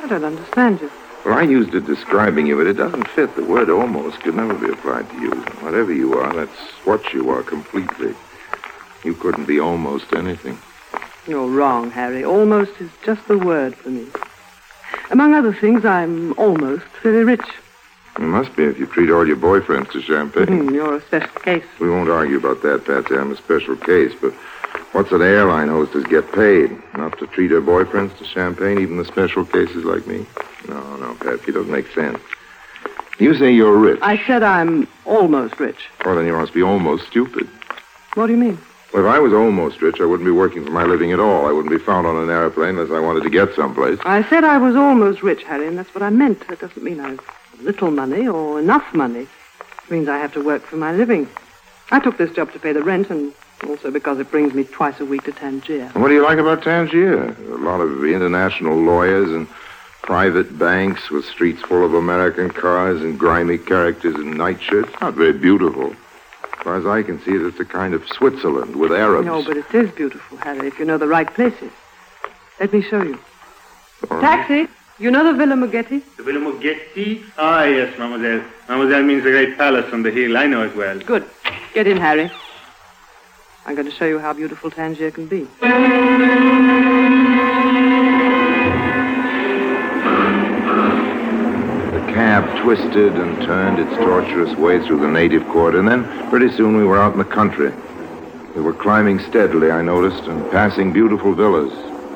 I 0.04 0.08
don't 0.10 0.26
understand 0.26 0.82
you. 0.82 0.92
Well, 1.26 1.40
I 1.40 1.42
used 1.42 1.74
it 1.74 1.88
describing 1.88 2.46
you, 2.46 2.56
but 2.56 2.68
it 2.68 2.74
doesn't 2.74 3.08
fit. 3.08 3.36
The 3.36 3.44
word 3.44 3.72
almost 3.72 4.20
could 4.20 4.36
never 4.36 4.54
be 4.54 4.72
applied 4.72 5.10
to 5.10 5.20
you. 5.20 5.32
Whatever 5.62 5.92
you 5.92 6.14
are, 6.14 6.32
that's 6.32 6.60
what 6.86 7.14
you 7.14 7.32
are 7.32 7.42
completely. 7.42 8.14
You 9.04 9.16
couldn't 9.16 9.46
be 9.46 9.60
almost 9.60 10.14
anything. 10.14 10.60
You're 11.28 11.48
wrong, 11.48 11.90
Harry. 11.90 12.24
Almost 12.24 12.80
is 12.80 12.92
just 13.04 13.28
the 13.28 13.40
word 13.40 13.76
for 13.76 13.90
me. 13.90 14.06
Among 15.10 15.34
other 15.34 15.52
things, 15.52 15.84
I'm 15.84 16.38
almost 16.38 16.86
very 17.02 17.24
rich. 17.24 17.46
You 18.20 18.28
must 18.28 18.56
be 18.56 18.64
if 18.64 18.78
you 18.78 18.86
treat 18.86 19.10
all 19.10 19.28
your 19.28 19.36
boyfriends 19.36 19.92
to 19.94 20.02
champagne. 20.04 20.46
Hmm, 20.46 20.76
you're 20.76 20.98
a 20.98 21.02
special 21.02 21.40
case. 21.42 21.66
We 21.80 21.90
won't 21.90 22.10
argue 22.10 22.38
about 22.38 22.62
that, 22.62 22.86
Patsy. 22.86 23.16
I'm 23.16 23.32
a 23.32 23.38
special 23.38 23.76
case, 23.76 24.14
but 24.22 24.34
what's 24.92 25.12
an 25.12 25.22
airline 25.22 25.70
hostess 25.70 26.04
get 26.06 26.32
paid? 26.32 26.72
Enough 26.94 27.18
to 27.18 27.28
treat 27.28 27.52
her 27.52 27.62
boyfriends 27.62 28.18
to 28.18 28.26
champagne, 28.26 28.80
even 28.80 28.98
the 28.98 29.06
special 29.06 29.46
cases 29.46 29.84
like 29.84 30.06
me? 30.08 30.26
No, 30.68 30.98
no, 30.98 31.16
Patsy, 31.16 31.52
doesn't 31.52 31.72
make 31.72 31.88
sense. 31.94 32.20
You 33.18 33.34
say 33.36 33.52
you're 33.52 33.78
rich. 33.78 34.00
I 34.02 34.18
said 34.26 34.44
I'm 34.44 34.88
almost 35.06 35.60
rich. 35.60 35.90
Well, 36.04 36.16
then 36.16 36.26
you 36.26 36.34
must 36.34 36.54
be 36.54 36.62
almost 36.62 37.08
stupid. 37.08 37.48
What 38.16 38.28
do 38.28 38.34
you 38.34 38.40
mean? 38.40 38.58
Well, 38.94 39.06
if 39.06 39.12
I 39.12 39.20
was 39.20 39.34
almost 39.34 39.82
rich, 39.82 40.00
I 40.00 40.06
wouldn't 40.06 40.26
be 40.26 40.32
working 40.32 40.64
for 40.64 40.72
my 40.72 40.84
living 40.84 41.12
at 41.12 41.20
all. 41.20 41.46
I 41.48 41.52
wouldn't 41.52 41.72
be 41.72 41.84
found 41.84 42.08
on 42.08 42.18
an 42.18 42.30
airplane 42.30 42.78
unless 42.78 42.92
I 42.92 43.00
wanted 43.00 43.24
to 43.24 43.30
get 43.30 43.54
someplace. 43.54 44.00
I 44.06 44.24
said 44.30 44.44
I 44.44 44.58
was 44.58 44.76
almost 44.76 45.22
rich, 45.24 45.44
Harry, 45.44 45.68
and 45.68 45.78
that's 45.78 45.94
what 45.94 46.02
I 46.02 46.10
meant. 46.10 46.48
That 46.48 46.60
doesn't 46.60 46.84
mean 46.84 47.00
I've 47.00 47.20
little 47.62 47.92
money 47.92 48.28
or 48.28 48.60
enough 48.60 48.94
money. 48.94 49.22
It 49.22 49.92
means 49.92 50.08
I 50.08 50.18
have 50.18 50.34
to 50.34 50.44
work 50.44 50.64
for 50.64 50.78
my 50.78 50.94
living. 50.94 51.28
I 51.92 52.00
took 52.00 52.18
this 52.18 52.32
job 52.32 52.52
to 52.54 52.60
pay 52.60 52.74
the 52.74 52.84
rent 52.84 53.10
and 53.10 53.34
also 53.66 53.92
because 53.92 54.20
it 54.20 54.32
brings 54.32 54.54
me 54.54 54.64
twice 54.64 55.00
a 55.00 55.06
week 55.06 55.24
to 55.24 55.32
Tangier. 55.32 55.92
And 55.94 56.02
what 56.02 56.10
do 56.10 56.14
you 56.14 56.24
like 56.24 56.38
about 56.38 56.64
Tangier? 56.64 57.26
A 57.54 57.58
lot 57.58 57.82
of 57.82 58.04
international 58.04 58.78
lawyers 58.78 59.30
and 59.30 59.48
private 60.02 60.58
banks 60.58 61.10
with 61.10 61.26
streets 61.26 61.62
full 61.64 61.84
of 61.84 61.94
American 61.94 62.50
cars 62.50 63.02
and 63.02 63.18
grimy 63.18 63.58
characters 63.58 64.16
in 64.16 64.38
nightshirts. 64.38 64.92
Not 65.02 65.16
very 65.16 65.34
beautiful. 65.34 65.92
As 66.44 66.64
far 66.64 66.76
as 66.78 66.86
I 66.86 67.04
can 67.04 67.20
see, 67.24 67.32
it's 67.32 67.60
a 67.60 67.66
kind 67.66 67.94
of 67.94 68.08
Switzerland 68.08 68.76
with 68.76 68.92
Arabs. 68.92 69.26
No, 69.26 69.44
but 69.44 69.58
it 69.58 69.74
is 69.74 69.92
beautiful, 69.92 70.38
Harry, 70.38 70.68
if 70.68 70.80
you 70.80 70.86
know 70.86 70.98
the 70.98 71.08
right 71.08 71.32
places. 71.32 71.72
Let 72.60 72.72
me 72.72 72.82
show 72.82 73.02
you. 73.02 73.20
All 74.10 74.18
right. 74.18 74.22
Taxi! 74.22 74.68
You 74.98 75.12
know 75.12 75.26
the 75.26 75.34
Villa 75.38 75.56
Muggetti? 75.56 76.02
The 76.16 76.24
Villa 76.24 76.40
Muggetti? 76.40 77.22
Ah, 77.38 77.66
yes, 77.66 77.98
mademoiselle. 78.00 78.46
Mademoiselle 78.70 79.04
means 79.04 79.24
the 79.24 79.32
great 79.32 79.58
palace 79.58 79.92
on 79.92 80.04
the 80.04 80.12
hill. 80.12 80.38
I 80.38 80.46
know 80.46 80.64
it 80.64 80.76
well. 80.76 80.98
Good. 81.00 81.26
Get 81.74 81.88
in, 81.88 81.98
Harry. 81.98 82.32
I'm 83.68 83.74
going 83.74 83.90
to 83.90 83.96
show 83.96 84.06
you 84.06 84.20
how 84.20 84.32
beautiful 84.32 84.70
Tangier 84.70 85.10
can 85.10 85.26
be. 85.26 85.48
The 85.50 85.64
cab 92.14 92.62
twisted 92.62 93.16
and 93.16 93.42
turned 93.42 93.80
its 93.80 93.90
tortuous 93.96 94.56
way 94.58 94.86
through 94.86 95.00
the 95.00 95.08
native 95.08 95.48
quarter, 95.48 95.80
and 95.80 95.88
then 95.88 96.06
pretty 96.30 96.56
soon 96.56 96.78
we 96.78 96.84
were 96.84 97.00
out 97.00 97.14
in 97.14 97.18
the 97.18 97.26
country. 97.26 97.74
We 98.56 98.62
were 98.62 98.74
climbing 98.74 99.18
steadily, 99.20 99.72
I 99.72 99.82
noticed, 99.82 100.26
and 100.26 100.48
passing 100.52 100.94
beautiful 100.94 101.34
villas, 101.34 101.74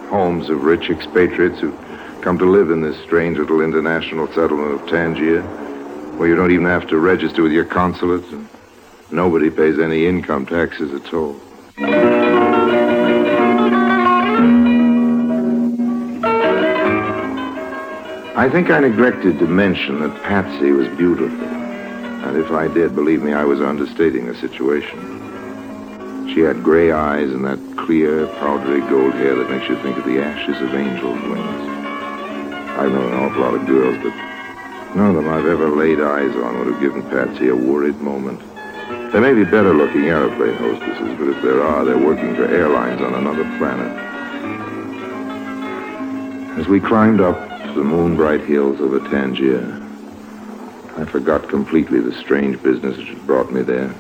homes 0.10 0.52
of 0.52 0.64
rich 0.64 0.92
expatriates 0.92 1.60
who 1.60 1.76
come 2.22 2.38
to 2.38 2.46
live 2.46 2.70
in 2.70 2.82
this 2.82 2.98
strange 3.02 3.40
little 3.40 3.62
international 3.62 4.28
settlement 4.34 4.80
of 4.80 4.88
Tangier, 4.88 5.42
where 6.18 6.28
you 6.30 6.36
don't 6.36 6.52
even 6.52 6.68
have 6.68 6.86
to 6.90 7.00
register 7.00 7.42
with 7.42 7.52
your 7.52 7.66
consulate, 7.66 8.24
and 8.32 8.48
nobody 9.12 9.50
pays 9.50 9.80
any 9.80 10.06
income 10.06 10.46
taxes 10.46 10.94
at 10.94 11.14
all. 11.14 11.40
I 18.40 18.50
think 18.50 18.70
I 18.70 18.80
neglected 18.80 19.38
to 19.40 19.48
mention 19.48 20.00
that 20.00 20.24
Patsy 20.24 20.72
was 20.72 20.88
beautiful. 20.98 21.46
And 21.46 22.38
if 22.38 22.52
I 22.52 22.68
did, 22.68 22.96
believe 22.96 23.22
me, 23.22 23.34
I 23.34 23.44
was 23.44 23.60
understating 23.60 24.28
the 24.28 24.36
situation. 24.36 25.20
She 26.34 26.42
had 26.42 26.64
gray 26.64 26.92
eyes 26.92 27.30
and 27.32 27.44
that 27.46 27.60
clear, 27.78 28.28
powdery 28.40 28.82
gold 28.82 29.14
hair 29.14 29.36
that 29.36 29.50
makes 29.50 29.68
you 29.68 29.76
think 29.82 29.98
of 29.98 30.06
the 30.06 30.22
ashes 30.22 30.62
of 30.62 30.74
angels' 30.74 31.22
wings. 31.24 31.62
I've 32.80 32.92
known 32.92 33.12
an 33.12 33.20
awful 33.20 33.42
lot 33.42 33.56
of 33.56 33.66
girls, 33.66 33.98
but 34.02 34.14
none 34.96 35.10
of 35.10 35.16
them 35.16 35.28
I've 35.28 35.46
ever 35.46 35.70
laid 35.70 36.00
eyes 36.00 36.34
on 36.36 36.60
would 36.60 36.68
have 36.68 36.80
given 36.80 37.02
Patsy 37.10 37.50
a 37.50 37.56
worried 37.56 38.00
moment. 38.00 38.42
There 39.12 39.22
may 39.22 39.34
be 39.34 39.44
better 39.44 39.74
looking 39.74 40.06
airplane 40.06 40.54
hostesses, 40.54 41.18
but 41.18 41.30
if 41.30 41.42
there 41.42 41.64
are, 41.64 41.84
they're 41.84 41.98
working 41.98 42.36
for 42.36 42.46
airlines 42.46 43.02
on 43.02 43.16
another 43.16 43.44
planet. 43.58 43.92
As 46.60 46.68
we 46.68 46.80
climbed 46.80 47.20
up 47.20 47.36
to 47.64 47.74
the 47.74 47.84
moonbright 47.84 48.42
hills 48.42 48.80
over 48.80 49.00
Tangier, 49.10 49.66
I 50.96 51.06
forgot 51.06 51.50
completely 51.50 52.00
the 52.00 52.14
strange 52.14 52.62
business 52.62 52.98
which 52.98 53.08
had 53.08 53.26
brought 53.26 53.52
me 53.52 53.64
there. 53.64 53.92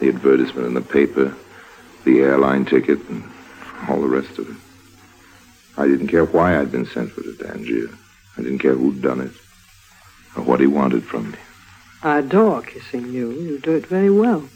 The 0.00 0.08
advertisement 0.08 0.66
in 0.66 0.74
the 0.74 0.82
paper, 0.82 1.34
the 2.04 2.20
airline 2.20 2.66
ticket, 2.66 2.98
and 3.08 3.24
all 3.88 4.02
the 4.02 4.06
rest 4.06 4.38
of 4.38 4.50
it. 4.50 4.56
I 5.78 5.86
didn't 5.86 6.08
care 6.08 6.26
why 6.26 6.60
I'd 6.60 6.70
been 6.70 6.84
sent 6.84 7.12
for 7.12 7.22
to 7.22 7.34
Tangier. 7.36 7.88
I 8.36 8.42
didn't 8.42 8.58
care 8.58 8.74
who'd 8.74 9.00
done 9.00 9.22
it 9.22 9.32
or 10.36 10.42
what 10.42 10.60
he 10.60 10.66
wanted 10.66 11.04
from 11.04 11.30
me. 11.30 11.38
I 12.02 12.18
adore 12.18 12.60
kissing 12.60 13.10
you. 13.12 13.30
You 13.30 13.58
do 13.58 13.74
it 13.74 13.86
very 13.86 14.10
well. 14.10 14.46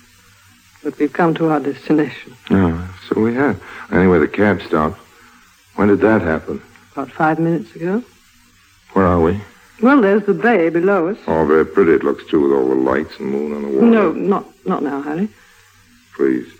But 0.82 0.98
we've 0.98 1.12
come 1.12 1.34
to 1.34 1.48
our 1.48 1.60
destination. 1.60 2.36
Oh, 2.50 2.98
so 3.08 3.20
we 3.20 3.34
have. 3.34 3.62
Anyway, 3.92 4.18
the 4.18 4.28
cab 4.28 4.60
stopped. 4.62 4.98
When 5.76 5.88
did 5.88 6.00
that 6.00 6.22
happen? 6.22 6.60
About 6.92 7.10
five 7.10 7.38
minutes 7.38 7.74
ago. 7.76 8.02
Where 8.92 9.06
are 9.06 9.20
we? 9.20 9.40
Well, 9.80 10.00
there's 10.00 10.24
the 10.26 10.34
bay 10.34 10.68
below 10.68 11.08
us. 11.08 11.18
Oh, 11.26 11.44
very 11.46 11.64
pretty 11.66 11.92
it 11.92 12.04
looks, 12.04 12.24
too, 12.30 12.40
with 12.42 12.52
all 12.52 12.68
the 12.68 12.74
lights 12.74 13.18
and 13.18 13.30
moon 13.30 13.54
on 13.54 13.62
the 13.62 13.68
water. 13.68 13.86
No, 13.86 14.12
not 14.12 14.46
not 14.66 14.82
now, 14.82 15.02
Harry. 15.02 15.28
Please. 16.14 16.52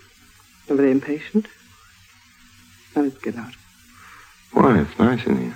You're 0.67 0.77
very 0.77 0.91
impatient. 0.91 1.47
Now 2.95 3.03
let's 3.03 3.17
get 3.19 3.37
out. 3.37 3.53
Why, 4.51 4.79
it's 4.79 4.99
nice 4.99 5.25
in 5.25 5.37
here. 5.37 5.55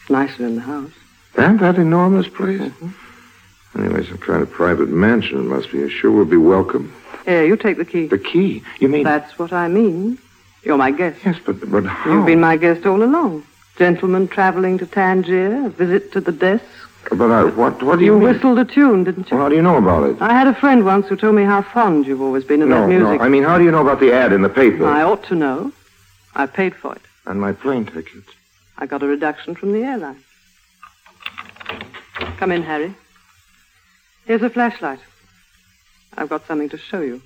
It's 0.00 0.10
nicer 0.10 0.46
in 0.46 0.56
the 0.56 0.62
house. 0.62 0.92
And 1.36 1.60
that 1.60 1.76
enormous 1.76 2.28
place? 2.28 2.60
Mm-hmm. 2.60 3.05
Anyway, 3.78 4.06
some 4.06 4.18
kind 4.18 4.42
of 4.42 4.50
private 4.50 4.88
mansion 4.88 5.38
it 5.38 5.42
must 5.42 5.70
be. 5.70 5.78
You 5.78 5.88
sure 5.88 6.10
we'll 6.10 6.24
be 6.24 6.36
welcome. 6.36 6.92
Here, 7.24 7.44
you 7.44 7.56
take 7.56 7.76
the 7.76 7.84
key. 7.84 8.06
The 8.06 8.18
key? 8.18 8.62
You 8.80 8.88
mean... 8.88 9.04
That's 9.04 9.38
what 9.38 9.52
I 9.52 9.68
mean. 9.68 10.18
You're 10.62 10.78
my 10.78 10.90
guest. 10.90 11.20
Yes, 11.24 11.36
but, 11.44 11.70
but 11.70 11.84
how? 11.84 12.12
You've 12.12 12.26
been 12.26 12.40
my 12.40 12.56
guest 12.56 12.86
all 12.86 13.02
along. 13.02 13.44
Gentleman 13.76 14.28
traveling 14.28 14.78
to 14.78 14.86
Tangier, 14.86 15.66
a 15.66 15.68
visit 15.70 16.12
to 16.12 16.20
the 16.20 16.32
desk. 16.32 16.64
But 17.10 17.30
I, 17.30 17.44
what, 17.44 17.82
what 17.82 17.98
do 17.98 18.04
you, 18.04 18.14
You 18.14 18.18
mean? 18.18 18.32
whistled 18.32 18.58
a 18.58 18.64
tune, 18.64 19.04
didn't 19.04 19.30
you? 19.30 19.36
Well, 19.36 19.44
how 19.44 19.48
do 19.50 19.54
you 19.54 19.62
know 19.62 19.76
about 19.76 20.08
it? 20.08 20.20
I 20.20 20.32
had 20.32 20.46
a 20.48 20.54
friend 20.54 20.84
once 20.84 21.06
who 21.06 21.16
told 21.16 21.36
me 21.36 21.44
how 21.44 21.62
fond 21.62 22.06
you've 22.06 22.22
always 22.22 22.44
been 22.44 22.62
of 22.62 22.68
no, 22.68 22.80
that 22.80 22.88
music. 22.88 23.18
no. 23.20 23.24
I 23.24 23.28
mean, 23.28 23.42
how 23.44 23.58
do 23.58 23.64
you 23.64 23.70
know 23.70 23.82
about 23.82 24.00
the 24.00 24.12
ad 24.12 24.32
in 24.32 24.42
the 24.42 24.48
paper? 24.48 24.86
I 24.86 25.02
ought 25.02 25.22
to 25.24 25.34
know. 25.34 25.72
I 26.34 26.46
paid 26.46 26.74
for 26.74 26.94
it. 26.94 27.02
And 27.26 27.40
my 27.40 27.52
plane 27.52 27.84
ticket. 27.86 28.24
I 28.78 28.86
got 28.86 29.02
a 29.02 29.06
reduction 29.06 29.54
from 29.54 29.72
the 29.72 29.80
airline. 29.84 30.22
Come 32.38 32.50
in, 32.50 32.62
Harry. 32.62 32.94
Here's 34.26 34.42
a 34.42 34.50
flashlight. 34.50 34.98
I've 36.18 36.28
got 36.28 36.44
something 36.48 36.68
to 36.70 36.76
show 36.76 37.00
you. 37.00 37.22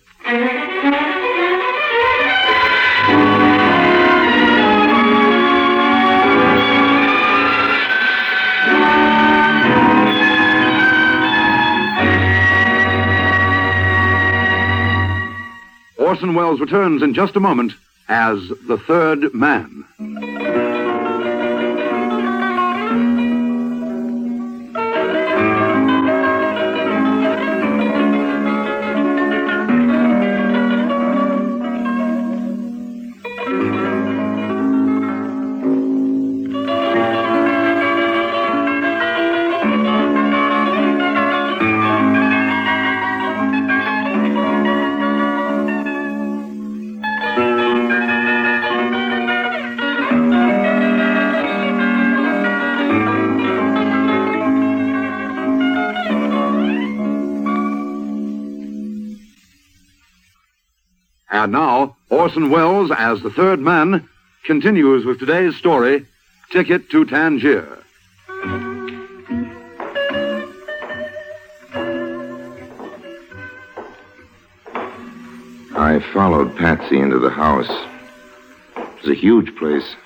Orson 15.97 16.35
Welles 16.35 16.61
returns 16.61 17.03
in 17.03 17.15
just 17.15 17.35
a 17.35 17.41
moment 17.41 17.73
as 18.09 18.47
the 18.69 18.77
third 18.77 19.33
man. 19.33 19.85
Orson 62.21 62.51
Welles 62.51 62.91
as 62.91 63.23
the 63.23 63.31
third 63.31 63.61
man 63.61 64.07
continues 64.45 65.07
with 65.07 65.19
today's 65.19 65.57
story, 65.57 66.05
Ticket 66.53 66.91
to 66.91 67.07
Tangier. 67.07 67.79
I 75.75 75.99
followed 76.13 76.55
Patsy 76.59 76.99
into 77.01 77.19
the 77.19 77.31
house. 77.31 77.71
It 78.77 79.01
was 79.01 79.11
a 79.11 79.15
huge 79.15 79.57
place, 79.57 79.97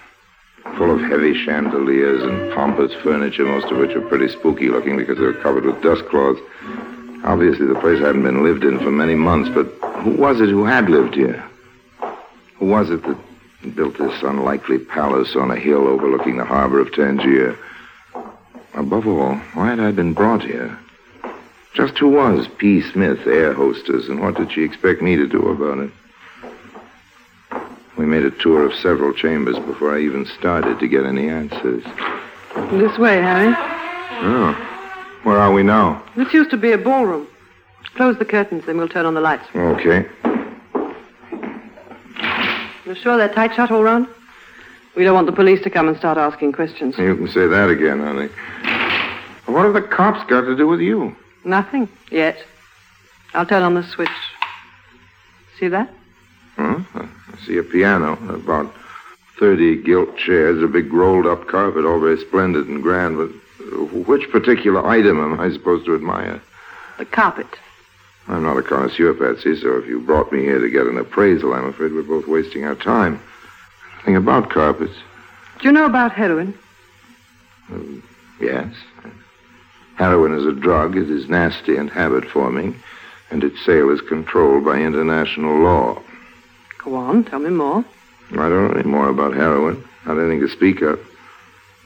full 0.76 0.92
of 0.92 1.00
heavy 1.00 1.35
chandeliers 1.44 2.23
and 2.23 2.54
pompous 2.54 2.94
furniture, 3.02 3.44
most 3.44 3.73
of 3.73 3.78
which 3.78 3.92
were 3.92 4.09
pretty 4.09 4.28
spooky 4.28 4.68
looking 4.68 4.97
because 4.97 5.18
they 5.18 5.25
were 5.25 5.33
covered 5.33 5.64
with 5.64 5.83
dust 5.83 6.06
cloths. 6.06 6.40
Obviously, 7.25 7.66
the 7.66 7.75
place 7.75 7.99
hadn't 7.99 8.23
been 8.23 8.44
lived 8.44 8.62
in 8.62 8.78
for 8.78 8.92
many 8.92 9.16
months, 9.16 9.50
but 9.52 9.66
who 10.04 10.11
was 10.11 10.40
it 10.40 10.49
who 10.49 10.64
had 10.64 10.88
lived 10.88 11.16
here? 11.16 11.44
Who 12.56 12.66
was 12.66 12.90
it 12.90 13.02
that 13.02 13.18
built 13.75 13.99
this 13.99 14.23
unlikely 14.23 14.78
palace 14.78 15.34
on 15.37 15.50
a 15.50 15.56
hill 15.56 15.87
overlooking 15.88 16.37
the 16.37 16.44
harbor 16.44 16.80
of 16.80 16.92
Tangier? 16.92 17.56
Above 18.75 19.06
all, 19.06 19.34
why 19.54 19.70
had 19.70 19.80
I 19.80 19.92
been 19.92 20.12
brought 20.12 20.42
here? 20.42 20.78
Just 21.75 21.99
who 21.99 22.08
was 22.08 22.46
P. 22.58 22.82
Smith, 22.82 23.26
air 23.26 23.52
hostess, 23.52 24.08
and 24.08 24.20
what 24.20 24.37
did 24.37 24.52
she 24.52 24.62
expect 24.62 25.02
me 25.02 25.16
to 25.16 25.26
do 25.26 25.49
about 25.49 25.78
it? 25.78 25.90
We 27.96 28.06
made 28.06 28.25
a 28.25 28.30
tour 28.30 28.66
of 28.66 28.75
several 28.75 29.12
chambers 29.12 29.58
before 29.58 29.96
I 29.96 30.00
even 30.00 30.26
started 30.26 30.78
to 30.80 30.88
get 30.88 31.04
any 31.04 31.28
answers. 31.28 31.84
This 32.70 32.99
way, 32.99 33.20
Harry. 33.20 33.54
Oh. 33.56 34.52
Where 35.25 35.38
are 35.38 35.52
we 35.52 35.62
now? 35.62 36.02
This 36.16 36.32
used 36.32 36.50
to 36.50 36.56
be 36.56 36.73
a 36.73 36.78
ballroom. 36.78 37.26
Close 37.96 38.18
the 38.18 38.25
curtains, 38.25 38.66
then 38.66 38.76
we'll 38.76 38.88
turn 38.88 39.06
on 39.06 39.14
the 39.14 39.20
lights. 39.20 39.46
Okay. 39.54 40.06
You're 42.85 42.97
sure 42.97 43.17
they're 43.17 43.33
tight 43.33 43.55
shut 43.55 43.71
all 43.71 43.83
round? 43.83 44.09
We 44.95 45.05
don't 45.05 45.14
want 45.14 45.26
the 45.26 45.33
police 45.33 45.62
to 45.62 45.71
come 45.71 45.88
and 45.88 45.97
start 45.97 46.19
asking 46.19 46.53
questions. 46.53 46.97
You 46.99 47.17
can 47.17 47.29
say 47.29 47.47
that 47.47 47.71
again, 47.71 48.00
honey. 48.00 48.29
What 49.47 49.64
have 49.64 49.75
the 49.75 49.83
cops 49.83 50.29
got 50.29 50.43
to 50.43 50.57
do 50.57 50.67
with 50.67 50.81
you? 50.81 51.17
Nothing 51.45 51.88
yet. 52.11 52.38
I'll 53.33 53.47
turn 53.47 53.62
on 53.62 53.75
the 53.75 53.83
switch. 53.83 54.09
See 55.59 55.69
that? 55.69 55.93
Huh? 56.57 56.81
I 56.95 57.47
see 57.47 57.59
a 57.59 57.62
piano, 57.62 58.12
about 58.33 58.73
30 59.38 59.83
gilt 59.83 60.17
chairs, 60.17 60.62
a 60.62 60.69
big 60.69 60.93
rolled 60.93 61.26
up 61.26 61.49
carpet, 61.49 61.85
all 61.85 61.99
very 61.99 62.19
splendid 62.19 62.69
and 62.69 62.83
grand, 62.83 63.17
but 63.17 63.29
which 64.07 64.31
particular 64.31 64.87
item 64.87 65.19
am 65.19 65.41
I 65.41 65.50
supposed 65.53 65.87
to 65.87 65.95
admire? 65.95 66.41
The 66.99 67.05
carpet. 67.05 67.49
I'm 68.28 68.43
not 68.43 68.57
a 68.57 68.62
connoisseur, 68.62 69.12
Patsy, 69.14 69.57
so 69.61 69.76
if 69.76 69.87
you 69.87 70.00
brought 70.00 70.33
me 70.33 70.40
here 70.40 70.59
to 70.59 70.71
get 70.71 70.87
an 70.87 70.97
appraisal, 70.97 71.52
I'm 71.52 71.66
afraid 71.66 71.93
we're 71.93 72.02
both 72.02 72.26
wasting 72.26 72.64
our 72.64 72.75
time. 72.75 73.21
Nothing 73.99 74.16
about 74.16 74.50
carpets. 74.50 74.95
Do 75.61 75.69
you 75.69 75.73
know 75.73 75.85
about 75.85 76.12
heroin? 76.12 76.54
Um, 77.71 78.02
yes. 78.40 78.75
Heroin 79.97 80.35
is 80.35 80.47
a 80.47 80.52
drug. 80.52 80.97
It 80.97 81.11
is 81.11 81.28
nasty 81.28 81.76
and 81.76 81.90
habit 81.90 82.25
forming, 82.28 82.75
and 83.31 83.45
its 83.45 83.64
sale 83.64 83.90
is 83.90 84.00
controlled 84.00 84.64
by 84.64 84.78
international 84.78 85.59
law. 85.61 86.02
Go 86.78 86.97
on, 86.97 87.25
tell 87.25 87.38
me 87.38 87.50
more. 87.50 87.85
I 88.33 88.49
don't 88.49 88.69
know 88.69 88.78
any 88.78 88.88
more 88.88 89.09
about 89.09 89.35
heroin. 89.35 89.87
Not 90.07 90.19
anything 90.19 90.40
to 90.40 90.49
speak 90.49 90.83
of. 90.83 90.99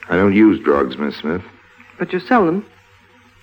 I 0.09 0.17
don't 0.17 0.35
use 0.35 0.63
drugs, 0.65 0.97
Miss 0.97 1.17
Smith. 1.17 1.43
But 1.99 2.13
you 2.13 2.21
sell 2.21 2.47
them. 2.47 2.65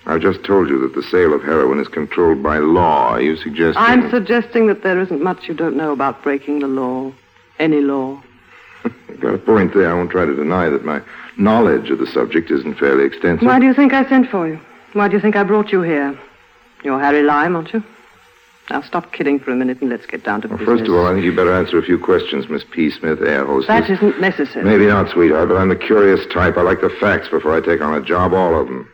I've 0.07 0.21
just 0.21 0.43
told 0.43 0.69
you 0.69 0.79
that 0.81 0.93
the 0.93 1.01
sale 1.03 1.33
of 1.33 1.41
heroin 1.41 1.79
is 1.79 1.87
controlled 1.87 2.43
by 2.43 2.59
law. 2.59 3.09
Are 3.13 3.21
you 3.21 3.35
suggesting? 3.37 3.81
I'm 3.83 4.09
suggesting 4.11 4.67
that 4.67 4.83
there 4.83 4.99
isn't 4.99 5.21
much 5.21 5.47
you 5.47 5.53
don't 5.55 5.75
know 5.75 5.91
about 5.91 6.21
breaking 6.21 6.59
the 6.59 6.67
law. 6.67 7.11
Any 7.57 7.81
law. 7.81 8.21
You've 8.83 9.19
got 9.21 9.33
a 9.33 9.37
point 9.39 9.73
there. 9.73 9.89
I 9.89 9.93
won't 9.95 10.11
try 10.11 10.25
to 10.25 10.35
deny 10.35 10.69
that 10.69 10.85
my 10.85 11.01
knowledge 11.37 11.89
of 11.89 11.97
the 11.99 12.05
subject 12.07 12.51
isn't 12.51 12.75
fairly 12.77 13.05
extensive. 13.05 13.47
Why 13.47 13.59
do 13.59 13.65
you 13.65 13.73
think 13.73 13.93
I 13.93 14.07
sent 14.07 14.29
for 14.29 14.47
you? 14.47 14.59
Why 14.93 15.07
do 15.07 15.15
you 15.15 15.21
think 15.21 15.35
I 15.35 15.43
brought 15.43 15.71
you 15.71 15.81
here? 15.81 16.17
You're 16.83 16.99
Harry 16.99 17.23
Lime, 17.23 17.55
aren't 17.55 17.73
you? 17.73 17.83
Now 18.69 18.81
stop 18.81 19.11
kidding 19.11 19.39
for 19.39 19.51
a 19.51 19.55
minute 19.55 19.81
and 19.81 19.89
let's 19.89 20.05
get 20.05 20.23
down 20.23 20.41
to 20.41 20.47
Well, 20.47 20.57
business. 20.57 20.79
first 20.79 20.89
of 20.89 20.95
all, 20.95 21.07
I 21.07 21.13
think 21.13 21.25
you'd 21.25 21.35
better 21.35 21.53
answer 21.53 21.77
a 21.77 21.83
few 21.83 21.97
questions, 21.99 22.47
Miss 22.49 22.63
P. 22.63 22.89
Smith, 22.91 23.21
air 23.21 23.45
hostess. 23.45 23.67
that 23.67 23.89
isn't 23.89 24.19
necessary. 24.21 24.65
Maybe 24.65 24.85
not, 24.87 25.09
sweetheart, 25.09 25.49
but 25.49 25.57
I'm 25.57 25.69
the 25.69 25.75
curious 25.75 26.25
type. 26.33 26.57
I 26.57 26.61
like 26.61 26.81
the 26.81 26.89
facts 26.99 27.27
before 27.29 27.55
I 27.55 27.61
take 27.61 27.81
on 27.81 27.93
a 27.95 28.01
job, 28.05 28.33
all 28.33 28.59
of 28.59 28.67
them. 28.67 28.87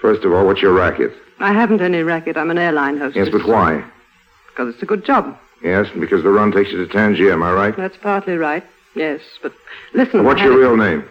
First 0.00 0.24
of 0.24 0.32
all, 0.32 0.46
what's 0.46 0.62
your 0.62 0.72
racket? 0.72 1.12
I 1.40 1.52
haven't 1.52 1.80
any 1.80 2.02
racket. 2.02 2.36
I'm 2.36 2.50
an 2.50 2.58
airline 2.58 2.98
hostess. 2.98 3.26
Yes, 3.26 3.28
but 3.30 3.46
why? 3.46 3.84
Because 4.48 4.74
it's 4.74 4.82
a 4.82 4.86
good 4.86 5.04
job. 5.04 5.38
Yes, 5.62 5.88
and 5.90 6.00
because 6.00 6.22
the 6.22 6.30
run 6.30 6.52
takes 6.52 6.70
you 6.70 6.78
to 6.78 6.92
Tangier, 6.92 7.32
am 7.32 7.42
I 7.42 7.52
right? 7.52 7.76
That's 7.76 7.96
partly 7.96 8.36
right. 8.36 8.64
Yes, 8.94 9.20
but 9.42 9.52
listen. 9.92 10.24
What's 10.24 10.40
your 10.40 10.56
real 10.56 10.76
name? 10.76 11.04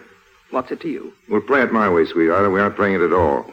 What's 0.50 0.70
it 0.70 0.80
to 0.80 0.88
you? 0.88 1.12
We'll 1.28 1.42
play 1.42 1.62
it 1.62 1.72
my 1.72 1.88
way, 1.88 2.06
sweetheart, 2.06 2.44
and 2.44 2.52
we 2.52 2.60
aren't 2.60 2.76
playing 2.76 2.94
it 2.94 3.02
at 3.02 3.12
all. 3.12 3.44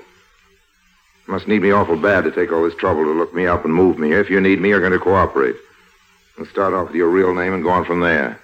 You 1.27 1.33
must 1.33 1.47
need 1.47 1.61
me 1.61 1.71
awful 1.71 1.97
bad 1.97 2.23
to 2.23 2.31
take 2.31 2.51
all 2.51 2.63
this 2.63 2.75
trouble 2.75 3.03
to 3.03 3.11
look 3.11 3.33
me 3.33 3.47
up 3.47 3.65
and 3.65 3.73
move 3.73 3.97
me. 3.99 4.13
If 4.13 4.29
you 4.29 4.39
need 4.39 4.61
me, 4.61 4.69
you're 4.69 4.79
going 4.79 4.93
to 4.93 4.99
cooperate. 4.99 5.55
We'll 6.37 6.47
start 6.47 6.73
off 6.73 6.87
with 6.87 6.95
your 6.95 7.09
real 7.09 7.33
name 7.33 7.53
and 7.53 7.63
go 7.63 7.69
on 7.69 7.85
from 7.85 7.99
there. 8.01 8.39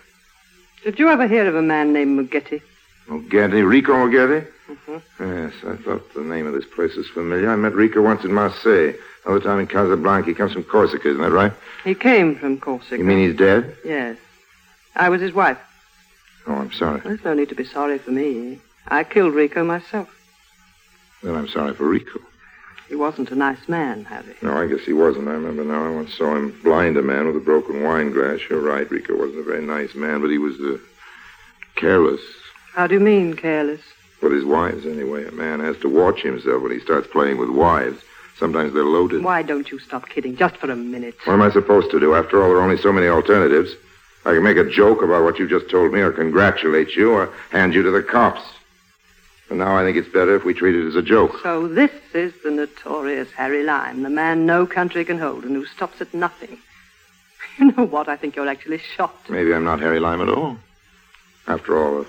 Did 0.83 0.97
you 0.99 1.09
ever 1.09 1.27
hear 1.27 1.47
of 1.47 1.55
a 1.55 1.61
man 1.61 1.93
named 1.93 2.19
Mugetti? 2.19 2.61
Moghetti, 3.07 3.67
Rico 3.67 3.93
Moghetti? 3.93 4.47
Mm-hmm. 4.71 5.23
Yes, 5.23 5.53
I 5.67 5.75
thought 5.83 6.13
the 6.13 6.21
name 6.21 6.47
of 6.47 6.53
this 6.53 6.65
place 6.65 6.95
was 6.95 7.07
familiar. 7.09 7.49
I 7.49 7.55
met 7.55 7.73
Rico 7.73 8.01
once 8.01 8.23
in 8.23 8.33
Marseille. 8.33 8.93
Another 9.25 9.41
time 9.43 9.59
in 9.59 9.67
Casablanca. 9.67 10.29
He 10.29 10.33
comes 10.33 10.53
from 10.53 10.63
Corsica, 10.63 11.09
isn't 11.09 11.21
that 11.21 11.31
right? 11.31 11.51
He 11.83 11.93
came 11.93 12.35
from 12.35 12.59
Corsica. 12.59 12.97
You 12.97 13.03
mean 13.03 13.27
he's 13.27 13.37
dead? 13.37 13.75
Yes. 13.83 14.17
I 14.95 15.09
was 15.09 15.21
his 15.21 15.33
wife. 15.33 15.57
Oh, 16.47 16.53
I'm 16.53 16.71
sorry. 16.71 17.01
There's 17.01 17.23
no 17.23 17.33
need 17.33 17.49
to 17.49 17.55
be 17.55 17.65
sorry 17.65 17.97
for 17.97 18.11
me. 18.11 18.59
I 18.87 19.03
killed 19.03 19.33
Rico 19.33 19.63
myself. 19.63 20.09
Then 21.21 21.35
I'm 21.35 21.47
sorry 21.47 21.73
for 21.73 21.87
Rico. 21.87 22.19
He 22.87 22.95
wasn't 22.95 23.31
a 23.31 23.35
nice 23.35 23.69
man, 23.69 24.05
Harry. 24.05 24.35
No, 24.41 24.57
I 24.57 24.67
guess 24.67 24.81
he 24.85 24.93
wasn't. 24.93 25.27
I 25.27 25.33
remember 25.33 25.63
now. 25.63 25.85
I 25.85 25.89
once 25.91 26.13
saw 26.13 26.35
him 26.35 26.59
blind 26.63 26.97
a 26.97 27.01
man 27.01 27.27
with 27.27 27.37
a 27.37 27.39
broken 27.39 27.83
wine 27.83 28.11
glass. 28.11 28.39
You're 28.49 28.59
right. 28.59 28.89
Rico 28.89 29.17
wasn't 29.17 29.39
a 29.39 29.43
very 29.43 29.65
nice 29.65 29.95
man, 29.95 30.19
but 30.19 30.29
he 30.29 30.37
was 30.37 30.59
uh, 30.59 30.77
careless. 31.75 32.21
How 32.73 32.87
do 32.87 32.95
you 32.95 32.99
mean, 32.99 33.35
careless? 33.35 33.81
With 34.21 34.33
his 34.33 34.45
wives, 34.45 34.85
anyway. 34.85 35.25
A 35.27 35.31
man 35.31 35.59
has 35.59 35.77
to 35.79 35.89
watch 35.89 36.21
himself 36.21 36.61
when 36.61 36.71
he 36.71 36.79
starts 36.79 37.07
playing 37.07 37.37
with 37.37 37.49
wives. 37.49 38.01
Sometimes 38.37 38.73
they're 38.73 38.83
loaded. 38.83 39.23
Why 39.23 39.41
don't 39.41 39.71
you 39.71 39.79
stop 39.79 40.09
kidding 40.09 40.35
just 40.35 40.57
for 40.57 40.69
a 40.69 40.75
minute? 40.75 41.15
What 41.25 41.33
am 41.33 41.41
I 41.41 41.51
supposed 41.51 41.91
to 41.91 41.99
do? 41.99 42.15
After 42.15 42.41
all, 42.41 42.49
there 42.49 42.57
are 42.57 42.61
only 42.61 42.77
so 42.77 42.91
many 42.91 43.07
alternatives. 43.07 43.71
I 44.25 44.33
can 44.33 44.43
make 44.43 44.57
a 44.57 44.69
joke 44.69 45.01
about 45.01 45.23
what 45.23 45.39
you 45.39 45.47
just 45.47 45.69
told 45.69 45.91
me, 45.91 46.01
or 46.01 46.11
congratulate 46.11 46.95
you, 46.95 47.11
or 47.11 47.33
hand 47.51 47.73
you 47.73 47.81
to 47.83 47.91
the 47.91 48.03
cops. 48.03 48.41
And 49.49 49.59
now 49.59 49.75
I 49.75 49.83
think 49.83 49.97
it's 49.97 50.07
better 50.07 50.35
if 50.35 50.45
we 50.45 50.53
treat 50.53 50.75
it 50.75 50.87
as 50.87 50.95
a 50.95 51.01
joke. 51.01 51.37
So 51.43 51.67
this 51.67 51.91
is 52.13 52.33
the 52.43 52.51
notorious 52.51 53.29
Harry 53.31 53.63
Lime, 53.63 54.01
the 54.03 54.09
man 54.09 54.45
no 54.45 54.65
country 54.65 55.03
can 55.03 55.19
hold 55.19 55.43
and 55.43 55.55
who 55.55 55.65
stops 55.65 56.01
at 56.01 56.13
nothing. 56.13 56.57
You 57.57 57.73
know 57.73 57.85
what? 57.85 58.07
I 58.07 58.15
think 58.15 58.37
you're 58.37 58.47
actually 58.47 58.77
shocked. 58.77 59.29
Maybe 59.29 59.53
I'm 59.53 59.65
not 59.65 59.81
Harry 59.81 59.99
Lime 59.99 60.21
at 60.21 60.29
all. 60.29 60.55
After 61.47 61.77
all, 61.77 62.05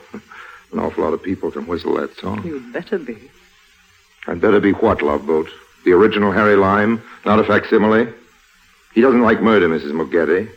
an 0.73 0.79
awful 0.79 1.05
lot 1.05 1.13
of 1.13 1.23
people 1.23 1.51
can 1.51 1.67
whistle 1.67 1.95
that 1.95 2.17
song. 2.17 2.43
You'd 2.45 2.73
better 2.73 2.99
be. 2.99 3.31
I'd 4.27 4.41
better 4.41 4.61
be 4.61 4.73
what, 4.73 5.03
Love 5.03 5.27
Boat? 5.27 5.49
The 5.85 5.93
original 5.93 6.33
Harry 6.33 6.57
Lime, 6.57 7.03
not 7.25 7.39
a 7.39 7.45
facsimile? 7.45 8.13
He 8.95 9.01
doesn't 9.01 9.23
like 9.23 9.43
murder, 9.43 9.69
Mrs. 9.69 9.93
Moghetti. 9.93 10.49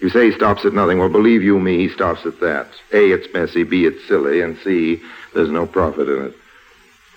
You 0.00 0.08
say 0.08 0.30
he 0.30 0.36
stops 0.36 0.64
at 0.64 0.72
nothing. 0.72 0.98
Well, 0.98 1.08
believe 1.08 1.42
you 1.42 1.58
me, 1.58 1.78
he 1.78 1.88
stops 1.88 2.26
at 2.26 2.40
that. 2.40 2.68
A, 2.92 3.10
it's 3.12 3.32
messy. 3.32 3.62
B, 3.62 3.86
it's 3.86 4.04
silly. 4.06 4.40
And 4.40 4.58
C, 4.58 5.00
there's 5.34 5.50
no 5.50 5.66
profit 5.66 6.08
in 6.08 6.26
it. 6.26 6.36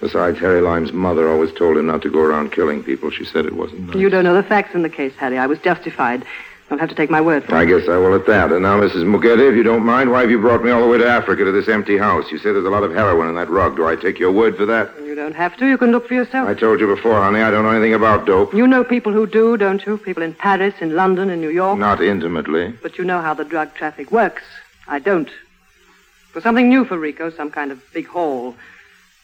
Besides, 0.01 0.37
Harry 0.39 0.61
Lime's 0.61 0.91
mother 0.91 1.29
always 1.29 1.53
told 1.53 1.77
him 1.77 1.87
not 1.87 2.01
to 2.03 2.11
go 2.11 2.19
around 2.19 2.51
killing 2.51 2.83
people. 2.83 3.09
She 3.09 3.25
said 3.25 3.45
it 3.45 3.55
wasn't 3.55 3.87
nice. 3.87 3.95
You 3.95 4.09
don't 4.09 4.23
know 4.23 4.35
the 4.35 4.43
facts 4.43 4.75
in 4.75 4.81
the 4.81 4.89
case, 4.89 5.13
Harry. 5.15 5.37
I 5.37 5.47
was 5.47 5.57
justified. 5.59 6.25
You'll 6.69 6.79
have 6.79 6.89
to 6.89 6.95
take 6.95 7.11
my 7.11 7.21
word 7.21 7.43
for 7.43 7.55
it. 7.55 7.59
I 7.59 7.65
guess 7.65 7.87
I 7.87 7.97
will 7.97 8.15
at 8.15 8.25
that. 8.25 8.51
And 8.51 8.63
now, 8.63 8.79
Mrs. 8.79 9.03
Moghetti, 9.05 9.47
if 9.47 9.55
you 9.55 9.61
don't 9.61 9.85
mind, 9.85 10.11
why 10.11 10.21
have 10.21 10.31
you 10.31 10.39
brought 10.39 10.63
me 10.63 10.71
all 10.71 10.81
the 10.81 10.87
way 10.87 10.97
to 10.97 11.07
Africa 11.07 11.43
to 11.43 11.51
this 11.51 11.67
empty 11.67 11.95
house? 11.95 12.31
You 12.31 12.39
say 12.39 12.51
there's 12.51 12.65
a 12.65 12.71
lot 12.71 12.83
of 12.83 12.91
heroin 12.91 13.29
in 13.29 13.35
that 13.35 13.51
rug. 13.51 13.75
Do 13.75 13.87
I 13.87 13.95
take 13.95 14.17
your 14.17 14.31
word 14.31 14.57
for 14.57 14.65
that? 14.65 14.89
You 15.03 15.13
don't 15.13 15.35
have 15.35 15.55
to. 15.57 15.67
You 15.67 15.77
can 15.77 15.91
look 15.91 16.07
for 16.07 16.15
yourself. 16.15 16.49
I 16.49 16.55
told 16.55 16.79
you 16.79 16.87
before, 16.87 17.21
honey, 17.21 17.41
I 17.41 17.51
don't 17.51 17.63
know 17.63 17.69
anything 17.69 17.93
about 17.93 18.25
dope. 18.25 18.51
You 18.51 18.65
know 18.65 18.83
people 18.83 19.13
who 19.13 19.27
do, 19.27 19.57
don't 19.57 19.85
you? 19.85 19.99
People 19.99 20.23
in 20.23 20.33
Paris, 20.33 20.73
in 20.81 20.95
London, 20.95 21.29
in 21.29 21.39
New 21.39 21.51
York. 21.51 21.77
Not 21.77 22.01
intimately. 22.01 22.73
But 22.81 22.97
you 22.97 23.03
know 23.03 23.21
how 23.21 23.35
the 23.35 23.45
drug 23.45 23.75
traffic 23.75 24.11
works. 24.11 24.41
I 24.87 24.97
don't. 24.97 25.27
It 25.27 26.33
was 26.33 26.43
something 26.43 26.67
new 26.67 26.83
for 26.83 26.97
Rico, 26.97 27.29
some 27.29 27.51
kind 27.51 27.71
of 27.71 27.79
big 27.93 28.07
haul. 28.07 28.55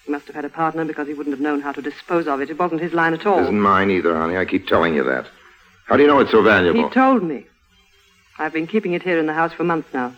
He 0.05 0.11
must 0.11 0.27
have 0.27 0.35
had 0.35 0.45
a 0.45 0.49
partner 0.49 0.85
because 0.85 1.07
he 1.07 1.15
wouldn't 1.15 1.33
have 1.33 1.41
known 1.41 1.61
how 1.61 1.71
to 1.71 1.81
dispose 1.81 2.27
of 2.27 2.39
it. 2.39 2.51
It 2.51 2.59
wasn't 2.59 2.81
his 2.81 2.93
line 2.93 3.13
at 3.13 3.25
all. 3.25 3.39
Isn't 3.39 3.59
mine 3.59 3.89
either, 3.89 4.15
honey. 4.15 4.37
I 4.37 4.45
keep 4.45 4.67
telling 4.67 4.93
you 4.93 5.03
that. 5.03 5.27
How 5.85 5.97
do 5.97 6.03
you 6.03 6.07
know 6.07 6.19
it's 6.19 6.31
so 6.31 6.41
valuable? 6.41 6.87
He 6.87 6.93
told 6.93 7.23
me. 7.23 7.45
I've 8.39 8.53
been 8.53 8.67
keeping 8.67 8.93
it 8.93 9.03
here 9.03 9.19
in 9.19 9.27
the 9.27 9.33
house 9.33 9.53
for 9.53 9.63
months 9.63 9.93
now. 9.93 10.13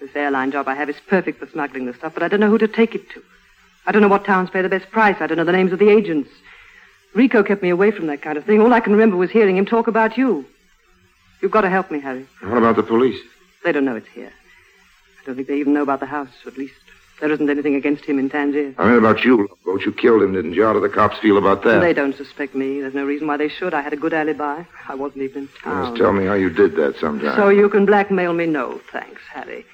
This 0.00 0.10
airline 0.16 0.50
job 0.50 0.66
I 0.66 0.74
have 0.74 0.88
is 0.88 0.96
perfect 1.08 1.38
for 1.38 1.46
smuggling 1.46 1.86
the 1.86 1.94
stuff, 1.94 2.14
but 2.14 2.22
I 2.22 2.28
don't 2.28 2.40
know 2.40 2.48
who 2.50 2.58
to 2.58 2.68
take 2.68 2.94
it 2.94 3.10
to. 3.10 3.22
I 3.86 3.92
don't 3.92 4.02
know 4.02 4.08
what 4.08 4.24
towns 4.24 4.50
pay 4.50 4.62
the 4.62 4.68
best 4.68 4.90
price. 4.90 5.16
I 5.20 5.26
don't 5.26 5.36
know 5.36 5.44
the 5.44 5.52
names 5.52 5.72
of 5.72 5.78
the 5.78 5.90
agents. 5.90 6.30
Rico 7.14 7.42
kept 7.42 7.62
me 7.62 7.68
away 7.70 7.90
from 7.90 8.06
that 8.06 8.22
kind 8.22 8.38
of 8.38 8.44
thing. 8.44 8.60
All 8.60 8.72
I 8.72 8.80
can 8.80 8.92
remember 8.92 9.16
was 9.16 9.30
hearing 9.30 9.56
him 9.56 9.66
talk 9.66 9.88
about 9.88 10.16
you. 10.16 10.46
You've 11.42 11.50
got 11.50 11.62
to 11.62 11.70
help 11.70 11.90
me, 11.90 12.00
Harry. 12.00 12.26
What 12.42 12.58
about 12.58 12.76
the 12.76 12.82
police? 12.82 13.20
They 13.64 13.72
don't 13.72 13.84
know 13.84 13.96
it's 13.96 14.08
here. 14.08 14.32
I 15.20 15.26
don't 15.26 15.36
think 15.36 15.48
they 15.48 15.58
even 15.58 15.74
know 15.74 15.82
about 15.82 16.00
the 16.00 16.06
house. 16.06 16.28
At 16.46 16.56
least 16.56 16.74
there 17.20 17.30
isn't 17.30 17.48
anything 17.48 17.74
against 17.74 18.04
him 18.04 18.18
in 18.18 18.30
Tangier. 18.30 18.74
I 18.78 18.88
mean 18.88 18.98
about 18.98 19.24
you, 19.24 19.48
Boat. 19.64 19.84
You 19.84 19.92
killed 19.92 20.22
him, 20.22 20.32
didn't 20.32 20.54
you? 20.54 20.64
How 20.64 20.72
do 20.72 20.80
the 20.80 20.88
cops 20.88 21.18
feel 21.18 21.36
about 21.36 21.62
that? 21.62 21.80
They 21.80 21.92
don't 21.92 22.16
suspect 22.16 22.54
me. 22.54 22.80
There's 22.80 22.94
no 22.94 23.04
reason 23.04 23.26
why 23.26 23.36
they 23.36 23.48
should. 23.48 23.74
I 23.74 23.82
had 23.82 23.92
a 23.92 23.96
good 23.96 24.14
alibi. 24.14 24.64
I 24.88 24.94
wasn't 24.94 25.22
even 25.22 25.42
in 25.42 25.48
town. 25.62 25.86
Just 25.86 26.02
tell 26.02 26.12
me 26.12 26.26
how 26.26 26.34
you 26.34 26.50
did 26.50 26.76
that 26.76 26.96
sometime. 26.98 27.36
So 27.36 27.48
you 27.50 27.68
can 27.68 27.86
blackmail 27.86 28.32
me? 28.32 28.46
No, 28.46 28.80
thanks, 28.90 29.22
Harry. 29.32 29.64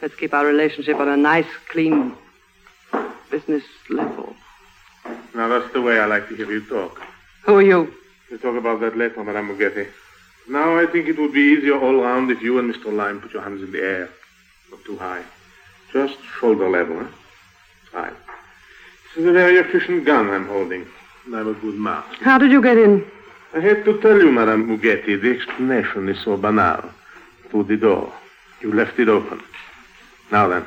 Let's 0.00 0.14
keep 0.16 0.34
our 0.34 0.44
relationship 0.44 0.96
on 0.96 1.08
a 1.08 1.16
nice, 1.16 1.46
clean 1.68 2.14
business 3.30 3.64
level. 3.88 4.34
Now, 5.34 5.48
that's 5.48 5.72
the 5.72 5.80
way 5.80 5.98
I 5.98 6.04
like 6.06 6.28
to 6.28 6.36
hear 6.36 6.50
you 6.50 6.64
talk. 6.66 7.00
Who 7.44 7.54
are 7.56 7.62
you? 7.62 7.92
You 8.30 8.38
talk 8.38 8.56
about 8.56 8.80
that 8.80 8.96
letter, 8.96 9.24
Madame 9.24 9.48
Mugetti. 9.48 9.86
Now, 10.48 10.78
I 10.78 10.86
think 10.86 11.08
it 11.08 11.18
would 11.18 11.32
be 11.32 11.40
easier 11.40 11.78
all 11.78 12.02
round 12.02 12.30
if 12.30 12.42
you 12.42 12.58
and 12.58 12.72
Mr. 12.72 12.92
Lime 12.92 13.20
put 13.20 13.32
your 13.32 13.42
hands 13.42 13.62
in 13.62 13.72
the 13.72 13.80
air. 13.80 14.10
Not 14.70 14.84
too 14.84 14.96
high. 14.96 15.22
Just 15.92 16.16
shoulder 16.40 16.68
level, 16.68 16.98
huh? 16.98 17.08
Right. 17.92 18.12
This 19.14 19.24
is 19.24 19.28
a 19.28 19.32
very 19.32 19.56
efficient 19.56 20.04
gun 20.06 20.30
I'm 20.30 20.46
holding. 20.46 20.86
And 21.26 21.36
I'm 21.36 21.48
a 21.48 21.54
good 21.54 21.74
marksman. 21.74 22.18
How 22.24 22.38
did 22.38 22.50
you 22.50 22.62
get 22.62 22.78
in? 22.78 23.04
I 23.54 23.60
hate 23.60 23.84
to 23.84 24.00
tell 24.00 24.16
you, 24.16 24.32
Madame 24.32 24.66
Mugetti, 24.66 25.20
the 25.20 25.30
explanation 25.30 26.08
is 26.08 26.18
so 26.24 26.36
banal. 26.36 26.90
Through 27.50 27.64
the 27.64 27.76
door. 27.76 28.10
You 28.62 28.72
left 28.72 28.98
it 28.98 29.08
open. 29.10 29.42
Now 30.30 30.48
then, 30.48 30.64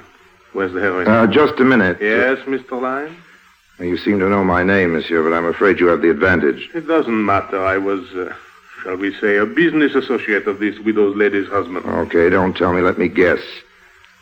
where's 0.54 0.72
the 0.74 0.80
heroin? 0.82 1.08
Uh, 1.08 1.26
just 1.26 1.60
a 1.60 1.64
minute. 1.64 1.98
yes, 2.00 2.38
Mr. 2.46 2.80
Lime? 2.80 3.18
You 3.80 3.98
seem 3.98 4.20
to 4.20 4.30
know 4.30 4.44
my 4.44 4.64
name, 4.64 4.94
monsieur, 4.94 5.24
but 5.24 5.36
I'm 5.36 5.46
afraid 5.46 5.80
you 5.80 5.88
have 5.88 6.02
the 6.02 6.12
advantage. 6.12 6.70
It 6.76 6.88
doesn't 6.88 7.26
matter. 7.26 7.66
I 7.66 7.78
was, 7.78 8.02
uh, 8.14 8.34
shall 8.84 8.96
we 8.98 9.14
say, 9.16 9.38
a 9.38 9.46
business 9.46 9.96
associate 9.96 10.46
of 10.48 10.60
this 10.60 10.78
widow's 10.80 11.16
lady's 11.18 11.48
husband. 11.48 11.86
Okay, 11.86 12.30
don't 12.30 12.56
tell 12.56 12.72
me. 12.72 12.82
Let 12.82 13.00
me 13.00 13.08
guess. 13.08 13.40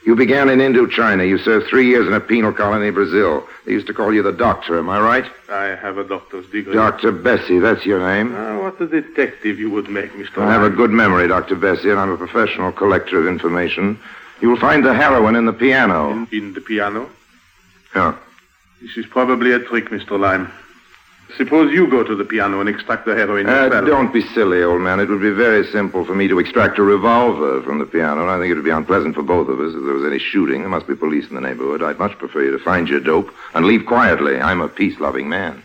You 0.06 0.16
began 0.16 0.50
in 0.50 0.60
Indochina. 0.60 1.28
You 1.28 1.38
served 1.38 1.68
three 1.68 1.88
years 1.88 2.08
in 2.08 2.14
a 2.14 2.20
penal 2.20 2.52
colony 2.52 2.88
in 2.88 2.94
Brazil. 2.94 3.48
They 3.66 3.72
used 3.72 3.88
to 3.88 3.94
call 3.94 4.14
you 4.14 4.22
the 4.22 4.34
doctor, 4.34 4.78
am 4.78 4.90
I 4.90 5.00
right? 5.00 5.26
I 5.50 5.76
have 5.76 5.98
a 5.98 6.04
doctor's 6.04 6.46
degree. 6.48 6.74
Dr. 6.74 7.12
Bessie, 7.14 7.60
that's 7.60 7.86
your 7.86 8.00
name. 8.00 8.36
Ah, 8.36 8.60
what 8.60 8.82
a 8.82 8.88
detective 8.88 9.60
you 9.60 9.70
would 9.72 9.90
make, 9.90 10.12
Mr. 10.12 10.40
I 10.40 10.52
have 10.52 10.64
a 10.64 10.70
good 10.70 10.92
memory, 10.92 11.28
Dr. 11.30 11.56
Bessie, 11.56 11.90
and 11.90 12.00
I'm 12.00 12.12
a 12.12 12.18
professional 12.18 12.74
collector 12.74 13.18
of 13.18 13.28
information. 13.28 13.98
You 14.42 14.50
will 14.50 14.60
find 14.60 14.86
the 14.86 14.94
heroin 14.94 15.38
in 15.38 15.46
the 15.46 15.54
piano. 15.54 16.12
In, 16.12 16.28
in 16.32 16.54
the 16.54 16.62
piano? 16.62 17.10
Yeah. 17.96 18.16
This 18.82 18.98
is 18.98 19.06
probably 19.06 19.54
a 19.54 19.60
trick, 19.60 19.86
Mr. 19.90 20.20
Lime. 20.20 20.52
Suppose 21.38 21.74
you 21.74 21.88
go 21.88 22.04
to 22.04 22.16
the 22.16 22.24
piano 22.24 22.60
and 22.60 22.70
extract 22.70 23.06
the 23.08 23.16
heroin 23.16 23.50
Uh, 23.50 23.64
yourself. 23.66 23.86
don't 23.88 24.14
be 24.14 24.22
silly, 24.22 24.62
old 24.62 24.82
man. 24.82 25.00
It 25.00 25.10
would 25.10 25.22
be 25.22 25.32
very 25.32 25.66
simple 25.66 26.06
for 26.06 26.14
me 26.14 26.28
to 26.28 26.38
extract 26.38 26.78
a 26.78 26.84
revolver 26.84 27.60
from 27.64 27.80
the 27.80 27.86
piano, 27.86 28.22
and 28.22 28.30
I 28.30 28.38
think 28.38 28.52
it 28.52 28.56
would 28.56 28.64
be 28.64 28.70
unpleasant 28.70 29.16
for 29.16 29.24
both 29.24 29.50
of 29.50 29.60
us 29.60 29.74
if 29.74 29.84
there 29.84 29.96
was 29.96 30.06
any 30.06 30.20
shooting. 30.20 30.62
There 30.62 30.70
must 30.70 30.86
be 30.88 30.94
police 30.96 31.28
in 31.30 31.36
the 31.36 31.42
neighborhood. 31.42 31.82
I'd 31.82 31.98
much 31.98 32.16
prefer 32.20 32.44
you 32.44 32.52
to 32.52 32.60
find 32.64 32.88
your 32.88 33.00
dope 33.00 33.34
and 33.56 33.66
leave 33.66 33.86
quietly. 33.88 34.40
I'm 34.40 34.62
a 34.62 34.68
peace-loving 34.68 35.28
man. 35.28 35.64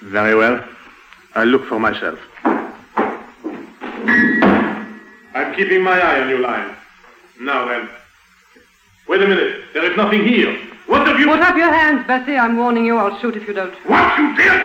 Very 0.00 0.34
well. 0.34 0.64
I'll 1.36 1.46
look 1.46 1.64
for 1.66 1.78
myself. 1.78 2.18
I'm 5.34 5.54
keeping 5.54 5.82
my 5.82 5.98
eye 6.00 6.20
on 6.22 6.28
you, 6.28 6.38
Lime. 6.38 6.74
Now 7.40 7.66
then. 7.68 7.88
Wait 9.08 9.22
a 9.22 9.28
minute. 9.28 9.62
There 9.74 9.84
is 9.88 9.96
nothing 9.96 10.24
here. 10.26 10.56
What 10.86 11.06
have 11.06 11.18
you... 11.20 11.26
Put 11.26 11.40
up 11.40 11.56
your 11.56 11.72
hands, 11.72 12.04
Bessie. 12.06 12.36
I'm 12.36 12.56
warning 12.56 12.84
you. 12.84 12.96
I'll 12.98 13.16
shoot 13.20 13.36
if 13.36 13.46
you 13.46 13.54
don't. 13.54 13.72
What 13.88 14.18
you 14.18 14.34
did? 14.36 14.64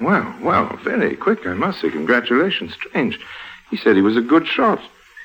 Well, 0.00 0.34
well, 0.40 0.76
very 0.84 1.16
quick, 1.16 1.46
I 1.46 1.54
must 1.54 1.80
say. 1.80 1.90
Congratulations. 1.90 2.74
Strange. 2.74 3.18
He 3.70 3.76
said 3.76 3.96
he 3.96 4.02
was 4.02 4.16
a 4.16 4.20
good 4.22 4.46
shot. 4.46 4.80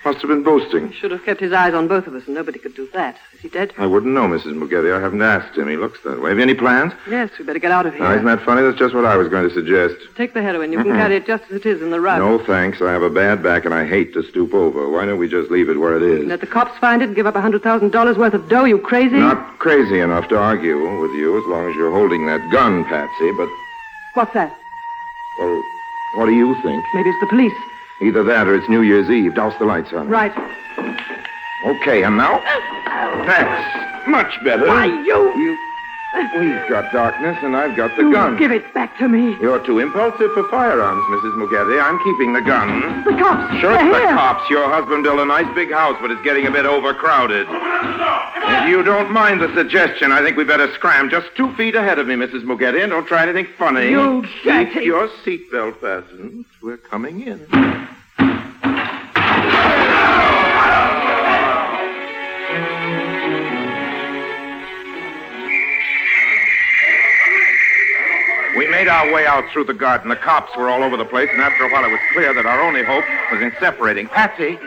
Must 0.06 0.20
have 0.20 0.28
been 0.28 0.44
boasting. 0.44 0.90
He 0.90 0.94
should 0.94 1.12
have 1.12 1.24
kept 1.24 1.40
his 1.40 1.54
eyes 1.54 1.74
on 1.74 1.88
both 1.88 2.08
of 2.08 2.16
us, 2.16 2.26
and 2.26 2.36
nobody 2.36 2.60
could 2.60 2.76
do 2.76 2.90
that. 2.92 3.16
Is 3.36 3.40
he 3.40 3.48
dead? 3.48 3.74
I 3.78 3.86
wouldn't 3.86 4.14
know, 4.14 4.28
Mrs. 4.28 4.54
Mugetti. 4.54 4.94
I 4.94 5.00
haven't 5.00 5.22
asked 5.22 5.58
him. 5.58 5.70
He 5.70 5.78
looks 5.78 6.02
that 6.04 6.22
way. 6.22 6.28
Have 6.30 6.40
you 6.40 6.44
any 6.44 6.56
plans? 6.56 6.92
Yes, 7.10 7.30
we 7.40 7.46
better 7.46 7.60
get 7.60 7.72
out 7.72 7.86
of 7.86 7.94
here. 7.94 8.04
Oh, 8.04 8.12
isn't 8.12 8.26
that 8.26 8.42
funny? 8.44 8.64
That's 8.64 8.78
just 8.78 8.94
what 8.94 9.06
I 9.06 9.16
was 9.16 9.30
going 9.30 9.48
to 9.48 9.54
suggest. 9.54 9.96
Take 10.18 10.34
the 10.34 10.42
heroin. 10.42 10.74
You 10.74 10.84
can 10.84 10.92
carry 10.92 11.16
it 11.16 11.26
just 11.26 11.46
as 11.46 11.62
it 11.62 11.66
is 11.66 11.82
in 11.82 11.90
the 11.92 12.02
rug. 12.02 12.20
No, 12.20 12.38
thanks. 12.44 12.82
I 12.82 12.92
have 12.92 13.02
a 13.02 13.10
bad 13.10 13.42
back 13.42 13.64
and 13.64 13.74
I 13.74 13.88
hate 13.88 14.14
to 14.16 14.24
stoop 14.24 14.54
over. 14.54 14.90
Why 14.90 15.06
don't 15.06 15.20
we 15.20 15.30
just 15.30 15.50
leave 15.50 15.70
it 15.70 15.78
where 15.80 15.96
it 15.96 16.04
is? 16.04 16.26
Let 16.26 16.42
the 16.42 16.48
cops 16.48 16.78
find 16.80 17.02
it 17.02 17.06
and 17.06 17.16
give 17.16 17.26
up 17.26 17.38
a 17.38 17.42
$100,000 17.42 18.18
worth 18.18 18.34
of 18.34 18.50
dough. 18.50 18.66
You 18.66 18.80
crazy? 18.80 19.16
Not 19.16 19.58
crazy 19.60 20.00
enough 20.02 20.28
to 20.30 20.38
argue 20.38 21.00
with 21.00 21.12
you 21.12 21.38
as 21.42 21.48
long 21.48 21.70
as 21.70 21.76
you're 21.78 21.94
holding 21.94 22.26
that 22.26 22.52
gun, 22.52 22.84
Patsy, 22.84 23.32
but, 23.38 23.48
What's 24.16 24.34
that? 24.34 24.54
Well, 25.40 25.64
what 26.16 26.26
do 26.26 26.34
you 26.34 26.54
think? 26.62 26.86
Maybe 26.94 27.10
it's 27.10 27.20
the 27.20 27.28
police. 27.28 27.54
Either 28.02 28.24
that 28.24 28.48
or 28.48 28.56
it's 28.56 28.68
New 28.70 28.82
Year's 28.82 29.10
Eve. 29.10 29.36
Douse 29.36 29.54
the 29.60 29.66
lights 29.66 29.94
on. 29.94 30.10
Right. 30.10 30.34
Okay, 31.66 32.04
and 32.04 32.18
now? 32.18 32.40
That's 33.26 34.08
much 34.08 34.38
better. 34.44 34.68
Why, 34.68 34.86
you... 34.86 35.38
You... 35.38 35.58
We've 36.38 36.70
got 36.70 36.92
darkness 36.94 37.38
and 37.42 37.56
I've 37.56 37.76
got 37.76 37.96
the 37.98 38.04
you 38.04 38.12
gun. 38.14 38.38
Give 38.38 38.52
it 38.52 38.72
back 38.74 38.98
to 39.00 39.08
me. 39.10 39.36
You're 39.42 39.64
too 39.66 39.80
impulsive 39.80 40.32
for 40.34 40.48
firearms, 40.50 41.02
Mrs. 41.10 41.36
Mugetti. 41.38 41.82
I'm 41.82 41.98
keeping 42.04 42.34
the 42.34 42.42
gun. 42.42 43.04
The 43.04 43.12
cops. 43.18 43.60
Sure, 43.60 43.74
the 43.74 43.84
here. 43.84 44.14
cops. 44.14 44.48
Your 44.50 44.70
husband 44.70 45.04
built 45.04 45.20
a 45.20 45.26
nice 45.26 45.52
big 45.56 45.72
house, 45.72 45.98
but 46.02 46.12
it's 46.12 46.22
getting 46.24 46.46
a 46.46 46.52
bit 46.52 46.66
overcrowded. 46.66 47.48
If 47.50 48.70
you 48.70 48.84
don't 48.84 49.12
mind 49.12 49.42
the 49.42 49.54
suggestion, 49.56 50.12
I 50.12 50.22
think 50.22 50.38
we 50.38 50.44
better 50.44 50.72
scram 50.74 51.10
just 51.10 51.28
two 51.36 51.52
feet 51.56 51.76
ahead 51.76 51.98
of 52.00 52.08
me, 52.08 52.16
Mrs. 52.16 52.44
Mugetti, 52.44 52.82
and 52.82 52.92
don't 52.92 53.08
try 53.08 53.24
anything 53.24 53.48
funny. 53.58 53.90
You 53.90 54.22
Keep 54.44 54.44
dirty- 54.74 54.86
your 54.86 55.08
seatbelt 55.26 55.80
fastened. 55.82 56.46
We're 56.62 56.78
coming 56.78 57.22
in. 57.22 57.40
Made 68.84 68.90
our 68.90 69.14
way 69.14 69.26
out 69.26 69.50
through 69.54 69.64
the 69.64 69.74
garden. 69.74 70.10
The 70.10 70.18
cops 70.18 70.56
were 70.58 70.70
all 70.70 70.84
over 70.84 70.98
the 70.98 71.06
place, 71.06 71.30
and 71.32 71.42
after 71.42 71.64
a 71.64 71.72
while 71.72 71.86
it 71.86 71.92
was 71.92 72.02
clear 72.12 72.34
that 72.34 72.46
our 72.46 72.62
only 72.62 72.84
hope 72.84 73.06
was 73.32 73.42
in 73.42 73.54
separating. 73.58 74.10
Patsy, 74.10 74.60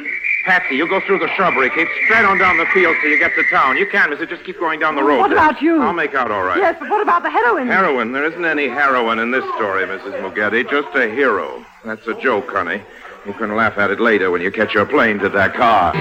Patsy, 0.47 0.77
you 0.77 0.89
go 0.89 1.01
through 1.01 1.19
the 1.19 1.29
shrubbery. 1.37 1.69
Keep 1.69 1.89
straight 2.05 2.25
on 2.25 2.39
down 2.39 2.57
the 2.57 2.65
field 2.67 2.97
till 3.03 3.11
you 3.11 3.19
get 3.19 3.35
to 3.35 3.43
town. 3.51 3.77
You 3.77 3.87
can, 3.87 4.09
mister. 4.09 4.25
Just 4.25 4.45
keep 4.45 4.59
going 4.59 4.81
down 4.81 4.95
the 4.95 5.03
road. 5.03 5.19
What 5.19 5.33
about 5.33 5.61
you? 5.61 5.83
I'll 5.83 5.93
make 5.93 6.15
out 6.15 6.31
all 6.31 6.45
right. 6.45 6.57
Yes, 6.57 6.77
but 6.81 6.89
what 6.89 7.03
about 7.03 7.25
the 7.25 7.31
heroin? 7.31 7.67
Heroin. 7.67 8.13
There 8.13 8.25
isn't 8.25 8.45
any 8.45 8.69
heroin 8.69 9.19
in 9.19 9.33
this 9.33 9.45
story, 9.57 9.85
Mrs. 9.85 10.19
Mugetti. 10.23 10.69
Just 10.71 10.97
a 10.97 11.11
hero. 11.11 11.63
That's 11.85 12.07
a 12.07 12.15
joke, 12.19 12.49
honey. 12.49 12.83
You 13.27 13.35
can 13.35 13.55
laugh 13.55 13.77
at 13.77 13.91
it 13.91 14.01
later 14.01 14.31
when 14.31 14.41
you 14.41 14.51
catch 14.51 14.73
your 14.73 14.87
plane 14.87 15.19
to 15.19 15.29
Dakar. 15.29 15.93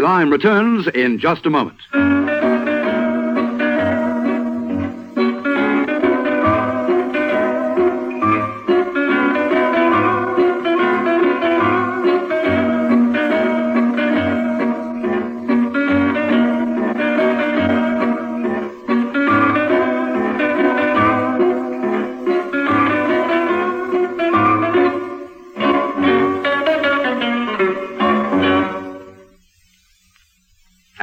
Lime 0.00 0.30
returns 0.30 0.86
in 0.88 1.18
just 1.18 1.46
a 1.46 1.50
moment. 1.50 1.78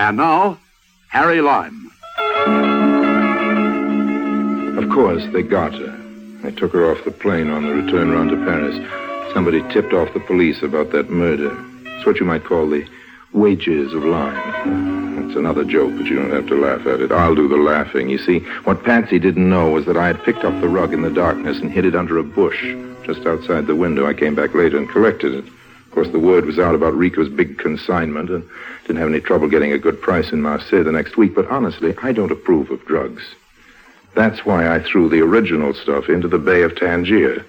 And 0.08 0.15
now, 0.15 0.58
Harry 1.10 1.41
Lime. 1.41 1.91
Of 4.78 4.89
course, 4.89 5.22
they 5.34 5.43
got 5.43 5.74
her. 5.74 5.98
They 6.43 6.52
took 6.52 6.72
her 6.72 6.89
off 6.89 7.04
the 7.04 7.12
plane 7.12 7.50
on 7.50 7.63
the 7.63 7.74
return 7.74 8.12
round 8.12 8.30
to 8.30 8.38
Paris. 8.38 8.78
Somebody 9.34 9.62
tipped 9.63 9.91
off 9.91 10.13
the 10.13 10.22
police 10.22 10.62
about 10.63 10.93
that 10.93 11.10
murder. 11.10 11.54
It's 11.84 12.06
what 12.06 12.22
you 12.22 12.26
might 12.26 12.46
call 12.46 12.70
the 12.70 12.88
wages 13.34 13.91
of 13.91 14.06
lying. 14.06 15.28
It's 15.28 15.36
another 15.36 15.65
joke, 15.65 15.91
but 15.98 16.06
you 16.06 16.15
don't 16.15 16.32
have 16.32 16.48
to 16.48 16.56
laugh 16.56 16.88
at 16.88 17.02
it. 17.02 17.12
I'll 17.12 17.36
do 17.36 17.50
the 17.50 17.58
laughing. 17.58 18.08
You 18.08 18.17
see, 18.17 18.39
what 18.63 18.86
Patsy 18.86 19.20
didn't 19.20 19.50
know 19.50 19.72
was 19.72 19.86
that 19.88 19.98
I 19.98 20.08
had 20.08 20.24
picked 20.24 20.46
up 20.46 20.58
the 20.62 20.70
rug 20.70 20.93
in 20.93 21.02
the 21.02 21.12
darkness 21.12 21.60
and 21.60 21.70
hid 21.70 21.84
it 21.84 21.96
under 21.98 22.17
a 22.17 22.24
bush 22.24 22.63
just 23.04 23.26
outside 23.28 23.67
the 23.67 23.76
window. 23.76 24.08
I 24.08 24.13
came 24.13 24.36
back 24.36 24.54
later 24.54 24.78
and 24.78 24.88
collected 24.88 25.34
it. 25.34 25.46
Of 25.46 25.91
course, 25.91 26.10
the 26.12 26.20
word 26.20 26.46
was 26.46 26.60
out 26.60 26.76
about 26.76 26.93
Rico's 26.93 27.28
big 27.28 27.58
consignment 27.58 28.30
and 28.30 28.48
didn't 28.88 29.00
have 29.00 29.10
any 29.10 29.19
trouble 29.19 29.50
getting 29.50 29.73
a 29.73 29.78
good 29.78 30.02
price 30.02 30.32
in 30.32 30.41
Marseille 30.41 30.84
the 30.84 30.91
next 30.91 31.17
week. 31.17 31.36
But 31.36 31.47
honestly, 31.50 31.93
I 32.02 32.13
don't 32.13 32.32
approve 32.32 32.71
of 32.71 32.86
drugs. 32.86 33.23
That's 34.15 34.45
why 34.45 34.73
I 34.73 34.80
threw 34.80 35.10
the 35.10 35.21
original 35.21 35.73
stuff 35.73 36.10
into 36.10 36.28
the 36.28 36.39
Bay 36.39 36.63
of 36.63 36.76
Tangier 36.76 37.45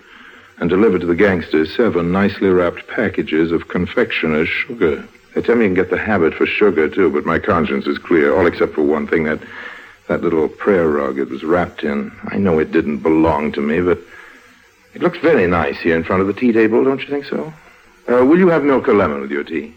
and 0.58 0.68
delivered 0.68 1.00
to 1.02 1.06
the 1.06 1.14
gangsters 1.14 1.74
seven 1.74 2.10
nicely 2.10 2.48
wrapped 2.48 2.88
packages 2.88 3.52
of 3.52 3.68
confectioner's 3.68 4.48
sugar. 4.48 5.06
They 5.34 5.42
tell 5.42 5.54
me 5.54 5.62
you 5.62 5.68
can 5.68 5.74
get 5.74 5.90
the 5.90 5.98
habit 5.98 6.34
for 6.34 6.46
sugar, 6.46 6.88
too, 6.88 7.10
but 7.10 7.24
my 7.24 7.38
conscience 7.38 7.86
is 7.86 7.98
clear, 7.98 8.36
all 8.36 8.46
except 8.46 8.74
for 8.74 8.82
one 8.82 9.06
thing 9.06 9.22
that, 9.24 9.38
that 10.08 10.22
little 10.22 10.48
prayer 10.48 10.88
rug 10.88 11.18
it 11.18 11.28
was 11.28 11.44
wrapped 11.44 11.84
in. 11.84 12.10
I 12.24 12.38
know 12.38 12.58
it 12.58 12.72
didn't 12.72 12.98
belong 12.98 13.52
to 13.52 13.60
me, 13.60 13.80
but 13.80 14.00
it 14.94 15.02
looks 15.02 15.18
very 15.18 15.46
nice 15.46 15.78
here 15.78 15.94
in 15.94 16.02
front 16.02 16.22
of 16.22 16.26
the 16.26 16.32
tea 16.32 16.50
table, 16.50 16.82
don't 16.82 17.00
you 17.00 17.08
think 17.08 17.26
so? 17.26 17.52
Uh, 18.10 18.24
will 18.24 18.38
you 18.38 18.48
have 18.48 18.64
milk 18.64 18.88
or 18.88 18.94
lemon 18.94 19.20
with 19.20 19.30
your 19.30 19.44
tea? 19.44 19.74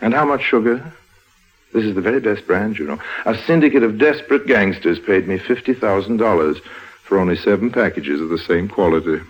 And 0.00 0.14
how 0.14 0.24
much 0.24 0.42
sugar? 0.42 0.92
This 1.72 1.84
is 1.84 1.94
the 1.94 2.00
very 2.00 2.20
best 2.20 2.46
brand, 2.46 2.78
you 2.78 2.86
know. 2.86 2.98
A 3.26 3.36
syndicate 3.36 3.82
of 3.82 3.98
desperate 3.98 4.46
gangsters 4.46 4.98
paid 4.98 5.28
me 5.28 5.38
$50,000 5.38 6.60
for 7.04 7.18
only 7.18 7.36
seven 7.36 7.70
packages 7.70 8.20
of 8.20 8.28
the 8.28 8.38
same 8.38 8.68
quality. 8.68 9.20